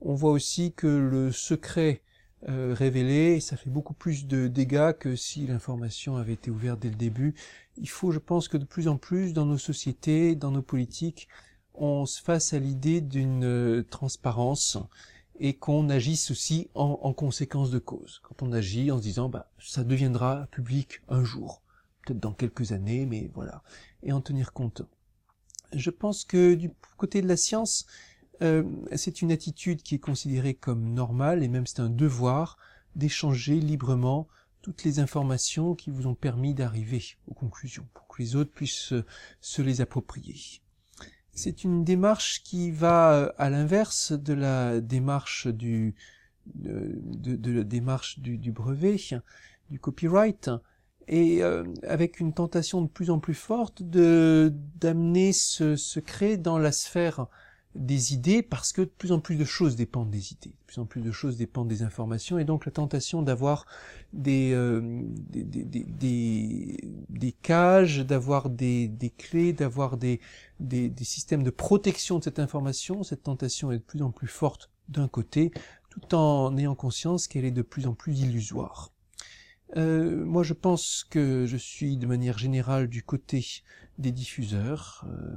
[0.01, 2.03] On voit aussi que le secret
[2.49, 6.91] euh, révélée, ça fait beaucoup plus de dégâts que si l'information avait été ouverte dès
[6.91, 7.35] le début.
[7.77, 11.29] Il faut, je pense, que de plus en plus dans nos sociétés, dans nos politiques,
[11.81, 14.79] on se fasse à l'idée d'une euh, transparence
[15.41, 18.21] et qu'on agisse aussi en, en, conséquence de cause.
[18.25, 21.63] Quand on agit en se disant, bah, ça deviendra public un jour,
[22.05, 23.63] peut-être dans quelques années, mais voilà,
[24.03, 24.83] et en tenir compte.
[25.73, 27.87] Je pense que du côté de la science,
[28.43, 28.65] euh,
[28.97, 32.57] c'est une attitude qui est considérée comme normale et même c'est un devoir
[32.97, 34.29] d'échanger librement
[34.63, 38.95] toutes les informations qui vous ont permis d'arriver aux conclusions pour que les autres puissent
[39.41, 40.37] se les approprier.
[41.39, 45.95] C'est une démarche qui va euh, à l'inverse de la démarche du
[46.47, 48.97] de, la démarche du, du, brevet,
[49.71, 50.51] du copyright,
[51.07, 56.59] et euh, avec une tentation de plus en plus forte de d'amener ce secret dans
[56.59, 57.29] la sphère
[57.75, 60.79] des idées parce que de plus en plus de choses dépendent des idées, de plus
[60.81, 63.67] en plus de choses dépendent des informations et donc la tentation d'avoir
[64.13, 64.81] des, euh,
[65.31, 70.21] des, des, des, des, cages, d'avoir des, des clés, d'avoir des,
[70.61, 74.29] des, des systèmes de protection de cette information, cette tentation est de plus en plus
[74.29, 75.53] forte d'un côté,
[75.91, 78.93] tout en ayant conscience qu'elle est de plus en plus illusoire.
[79.77, 83.47] Euh, moi, je pense que je suis de manière générale du côté
[83.99, 85.05] des diffuseurs.
[85.09, 85.37] Euh,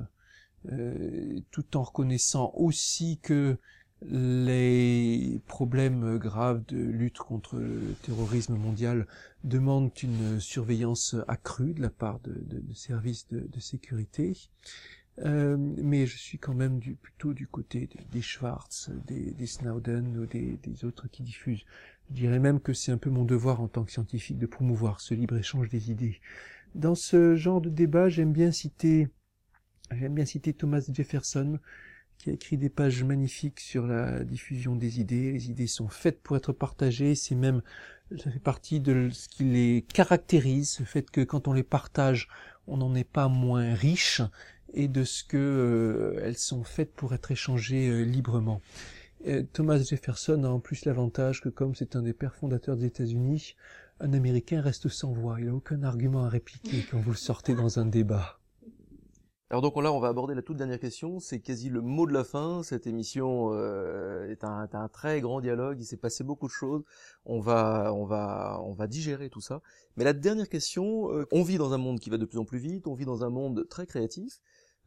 [0.72, 3.58] euh, tout en reconnaissant aussi que
[4.04, 9.06] les problèmes graves de lutte contre le terrorisme mondial
[9.44, 14.38] demandent une surveillance accrue de la part de, services de, sécurité.
[15.20, 20.18] Euh, mais je suis quand même du, plutôt du côté des, Schwartz, des, des, Snowden
[20.18, 21.66] ou des, des, autres qui diffusent.
[22.10, 25.00] Je dirais même que c'est un peu mon devoir en tant que scientifique de promouvoir
[25.00, 26.20] ce libre-échange des idées.
[26.74, 29.10] Dans ce genre de débat, j'aime bien citer
[30.00, 31.60] J'aime bien citer Thomas Jefferson,
[32.18, 35.32] qui a écrit des pages magnifiques sur la diffusion des idées.
[35.32, 37.16] Les idées sont faites pour être partagées.
[37.16, 37.62] C'est même,
[38.18, 42.28] ça fait partie de ce qui les caractérise, ce fait que quand on les partage,
[42.68, 44.22] on n'en est pas moins riche,
[44.74, 48.62] et de ce que euh, elles sont faites pour être échangées euh, librement.
[49.54, 53.56] Thomas Jefferson a en plus l'avantage que comme c'est un des pères fondateurs des États-Unis,
[54.00, 55.40] un Américain reste sans voix.
[55.40, 58.41] Il n'a aucun argument à répliquer quand vous le sortez dans un débat.
[59.52, 61.20] Alors donc là, on va aborder la toute dernière question.
[61.20, 62.64] C'est quasi le mot de la fin.
[62.64, 65.78] Cette émission euh, est, un, très grand dialogue.
[65.78, 66.84] Il s'est passé beaucoup de choses.
[67.26, 67.92] On va,
[68.88, 69.62] digérer tout ça.
[69.98, 72.46] Mais la dernière question, euh, on vit dans un monde qui va de plus en
[72.46, 72.88] plus vite.
[72.88, 74.40] On vit dans un monde très créatif.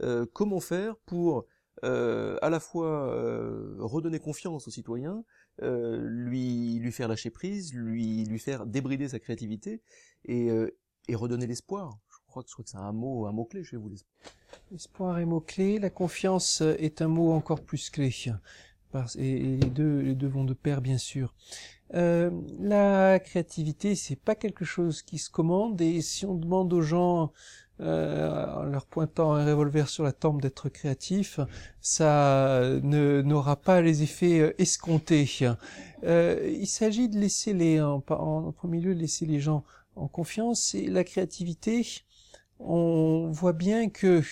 [0.03, 1.45] Euh, comment faire pour
[1.83, 3.13] à la fois
[3.81, 5.23] redonner confiance aux citoyens,
[5.61, 9.83] lui, lui faire lâcher prise, lui, lui faire débrider sa créativité
[10.25, 10.49] et
[11.15, 11.99] redonner l'espoir
[12.47, 13.91] je crois que c'est un mot, un mot clé chez vous.
[14.71, 15.79] L'espoir est mot clé.
[15.79, 18.15] La confiance est un mot encore plus clé.
[19.17, 21.35] Et les deux, les deux vont de pair, bien sûr.
[21.95, 22.31] Euh,
[22.61, 25.81] la créativité, c'est pas quelque chose qui se commande.
[25.81, 27.33] Et si on demande aux gens,
[27.81, 31.41] euh, en leur pointant un revolver sur la tempe d'être créatif,
[31.81, 35.29] ça ne n'aura pas les effets euh, escomptés.
[36.05, 39.65] Euh, il s'agit de laisser les, en, premier lieu, laisser les gens
[39.97, 40.77] en confiance.
[40.77, 41.85] Et la créativité,
[42.65, 44.23] on voit bien que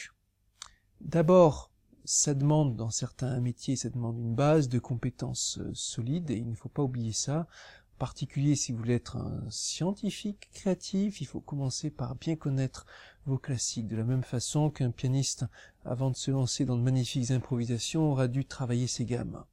[1.01, 1.71] d'abord,
[2.05, 6.51] ça demande dans certains métiers, ça demande une base de compétences euh, solides et il
[6.51, 7.47] ne faut pas oublier ça.
[7.95, 12.87] En particulier si vous voulez être un scientifique créatif, il faut commencer par bien connaître
[13.27, 13.87] vos classiques.
[13.87, 15.45] De la même façon qu'un pianiste,
[15.85, 19.45] avant de se lancer dans de magnifiques improvisations, aura dû travailler ses gammes.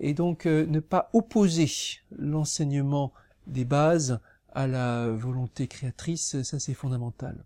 [0.00, 1.70] Et donc euh, ne pas opposer
[2.16, 3.12] l'enseignement
[3.46, 4.20] des bases
[4.52, 7.44] à la volonté créatrice, ça c'est fondamental.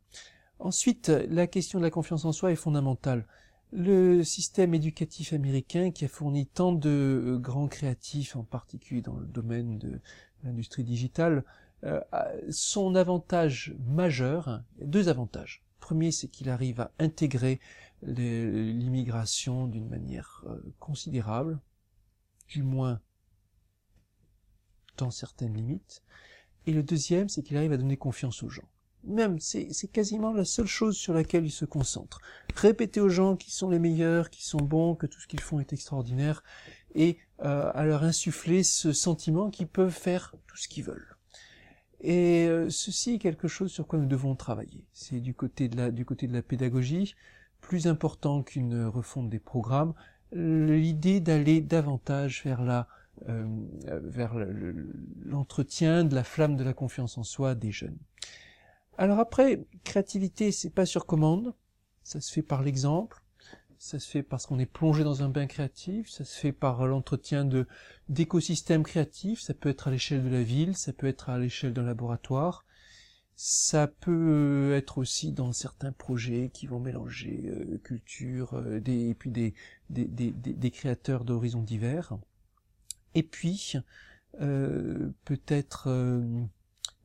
[0.58, 3.26] Ensuite, la question de la confiance en soi est fondamentale.
[3.72, 9.16] Le système éducatif américain qui a fourni tant de euh, grands créatifs, en particulier dans
[9.16, 10.00] le domaine de
[10.44, 11.44] l'industrie digitale,
[11.82, 12.00] euh,
[12.50, 15.64] son avantage majeur, deux avantages.
[15.80, 17.60] Premier, c'est qu'il arrive à intégrer
[18.02, 21.58] l'immigration d'une manière euh, considérable,
[22.48, 23.00] du moins
[24.96, 26.02] dans certaines limites.
[26.66, 28.68] Et le deuxième, c'est qu'il arrive à donner confiance aux gens
[29.06, 32.20] même, c'est quasiment la seule chose sur laquelle ils se concentrent.
[32.54, 35.60] Répéter aux gens qu'ils sont les meilleurs, qu'ils sont bons, que tout ce qu'ils font
[35.60, 36.42] est extraordinaire,
[36.94, 41.16] et euh, à leur insuffler ce sentiment qu'ils peuvent faire tout ce qu'ils veulent.
[42.00, 44.84] Et euh, ceci est quelque chose sur quoi nous devons travailler.
[44.92, 47.14] C'est du côté de la pédagogie,
[47.60, 49.94] plus important qu'une refonte des programmes,
[50.32, 52.88] l'idée d'aller davantage vers la
[53.28, 53.46] euh,
[54.02, 54.34] vers
[55.24, 57.96] l'entretien de la flamme de la confiance en soi des jeunes.
[58.96, 61.54] Alors après, créativité, c'est pas sur commande,
[62.04, 63.22] ça se fait par l'exemple,
[63.78, 66.86] ça se fait parce qu'on est plongé dans un bain créatif, ça se fait par
[66.86, 67.48] l'entretien
[68.08, 71.72] d'écosystèmes créatifs, ça peut être à l'échelle de la ville, ça peut être à l'échelle
[71.72, 72.64] d'un laboratoire,
[73.36, 79.30] ça peut être aussi dans certains projets qui vont mélanger euh, culture euh, et puis
[79.30, 82.16] des créateurs d'horizons divers.
[83.16, 83.74] Et puis,
[84.40, 85.88] euh, peut-être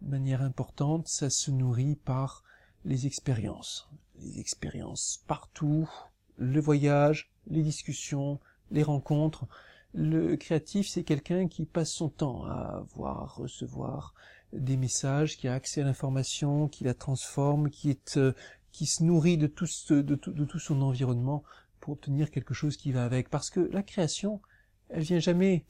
[0.02, 2.44] de manière importante, ça se nourrit par
[2.86, 3.90] les expériences.
[4.22, 5.90] Les expériences partout,
[6.38, 8.40] le voyage, les discussions,
[8.72, 9.46] les rencontres.
[9.94, 14.14] Le créatif, c'est quelqu'un qui passe son temps à voir, recevoir
[14.54, 18.34] des messages, qui a accès à l'information, qui la transforme, qui euh,
[18.72, 21.44] se nourrit de tout, de, tout, de tout son environnement
[21.80, 23.30] pour obtenir quelque chose qui va avec.
[23.30, 24.42] Parce que la création,
[24.90, 25.66] elle vient jamais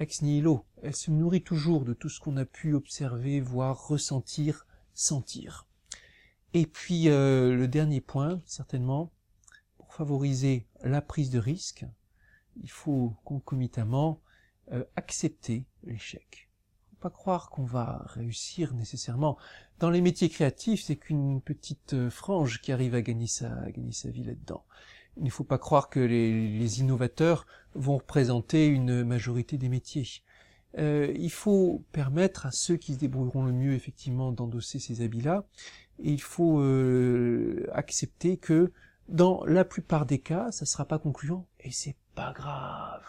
[0.00, 0.64] ex nihilo.
[0.82, 5.66] Elle se nourrit toujours de tout ce qu'on a pu observer, voir, ressentir, sentir.
[6.54, 9.12] Et puis euh, le dernier point, certainement,
[9.88, 11.84] favoriser la prise de risque,
[12.62, 14.20] il faut concomitamment
[14.72, 16.48] euh, accepter l'échec.
[16.90, 19.36] Faut pas croire qu'on va réussir nécessairement.
[19.78, 23.68] Dans les métiers créatifs, c'est qu'une petite euh, frange qui arrive à gagner sa
[24.06, 24.64] vie là-dedans.
[25.16, 30.08] Il ne faut pas croire que les, innovateurs vont représenter une majorité des métiers.
[30.78, 35.44] Euh, il faut permettre à ceux qui se débrouilleront le mieux effectivement d'endosser ces habits-là,
[35.98, 38.72] et il faut euh, accepter que
[39.08, 43.02] dans la plupart des cas, ça sera pas concluant et c'est pas grave.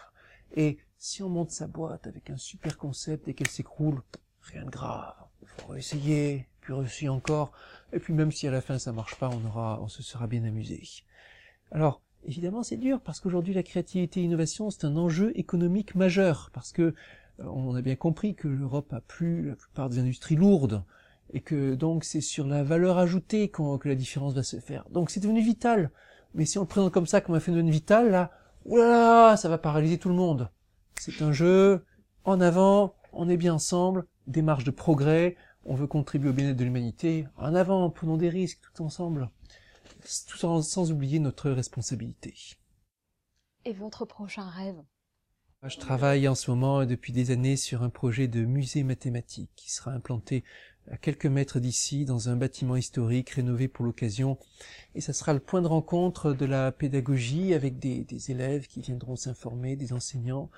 [0.54, 4.02] Et si on monte sa boîte avec un super concept et qu'elle s'écroule,
[4.40, 5.14] rien de grave.
[5.42, 7.52] Il faut essayer, puis réussir encore,
[7.92, 10.26] et puis même si à la fin ça marche pas, on aura, on se sera
[10.26, 10.82] bien amusé.
[11.72, 16.50] Alors, évidemment, c'est dur parce qu'aujourd'hui la créativité et l'innovation c'est un enjeu économique majeur
[16.52, 16.92] parce que euh,
[17.46, 20.84] on a bien compris que l'Europe a plus la plupart des industries lourdes
[21.32, 24.84] et que donc c'est sur la valeur ajoutée que la différence va se faire.
[24.90, 25.90] Donc c'est devenu vital.
[26.34, 28.30] Mais si on le présente comme ça, comme un phénomène vital, là,
[28.66, 30.50] oulala, ça va paralyser tout le monde.
[30.98, 31.84] C'est un jeu,
[32.24, 36.64] en avant, on est bien ensemble, démarche de progrès, on veut contribuer au bien-être de
[36.64, 39.30] l'humanité, en avant, prenons des risques tout ensemble,
[40.28, 42.34] tout sans, sans oublier notre responsabilité.
[43.64, 44.82] Et votre prochain rêve?
[45.64, 49.70] Je travaille en ce moment depuis des années sur un projet de musée mathématique qui
[49.70, 50.42] sera implanté
[50.90, 54.38] à quelques mètres d'ici, dans un bâtiment historique rénové pour l'occasion.
[54.96, 58.80] Et ça sera le point de rencontre de la pédagogie avec des, des élèves qui
[58.80, 60.50] viendront s'informer, des enseignants,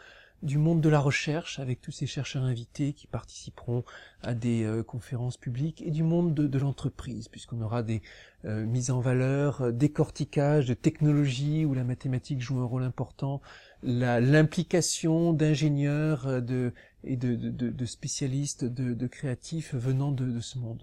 [0.45, 3.83] du monde de la recherche avec tous ces chercheurs invités qui participeront
[4.23, 8.03] à des euh, conférences publiques et du monde de, l'entreprise puisqu'on aura des
[8.45, 13.41] euh, mises en valeur, euh, décortiquage de technologies où la mathématique joue un rôle important,
[13.83, 16.73] l'implication d'ingénieurs de,
[17.05, 20.83] et de, de spécialistes, de, créatifs venant de, ce monde.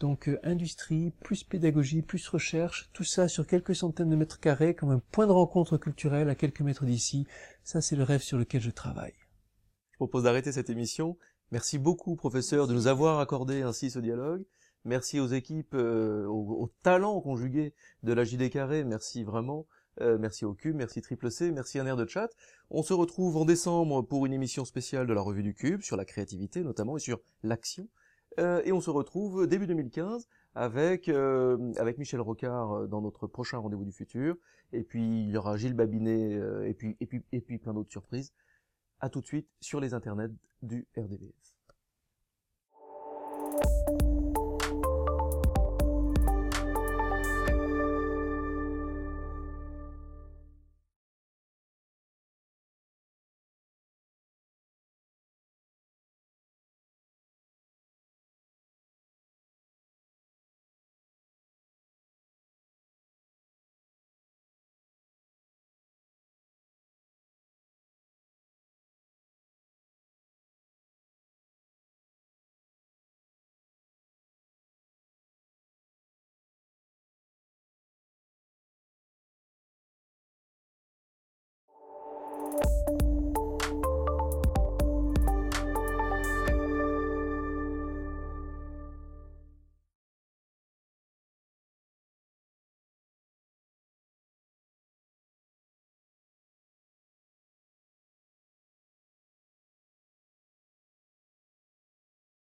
[0.00, 4.90] Donc industrie, plus pédagogie, plus recherche, tout ça sur quelques centaines de mètres carrés comme
[4.90, 7.26] un point de rencontre culturel à quelques mètres d'ici,
[7.64, 9.14] ça, c'est le rêve sur lequel je travaille.
[9.90, 11.18] Je propose d'arrêter cette émission.
[11.50, 14.44] Merci beaucoup, professeur, de nous avoir accordé ainsi ce dialogue.
[14.84, 17.74] Merci aux équipes, euh, aux, talents conjugués
[18.04, 18.84] de la JD Carré.
[18.84, 19.66] Merci vraiment.
[20.00, 22.30] Euh, merci au Cube, merci Triple C, merci un air de chat.
[22.70, 25.96] On se retrouve en décembre pour une émission spéciale de la revue du Cube sur
[25.96, 27.88] la créativité notamment et sur l'action.
[28.38, 33.84] Euh, et on se retrouve début 2015 avec avec Michel Rocard dans notre prochain rendez-vous
[33.84, 34.36] du futur
[34.72, 37.74] et puis il y aura Gilles Babinet, euh, et puis et puis et puis plein
[37.74, 38.32] d'autres surprises.
[39.00, 41.47] À tout de suite sur les internets du RDVS.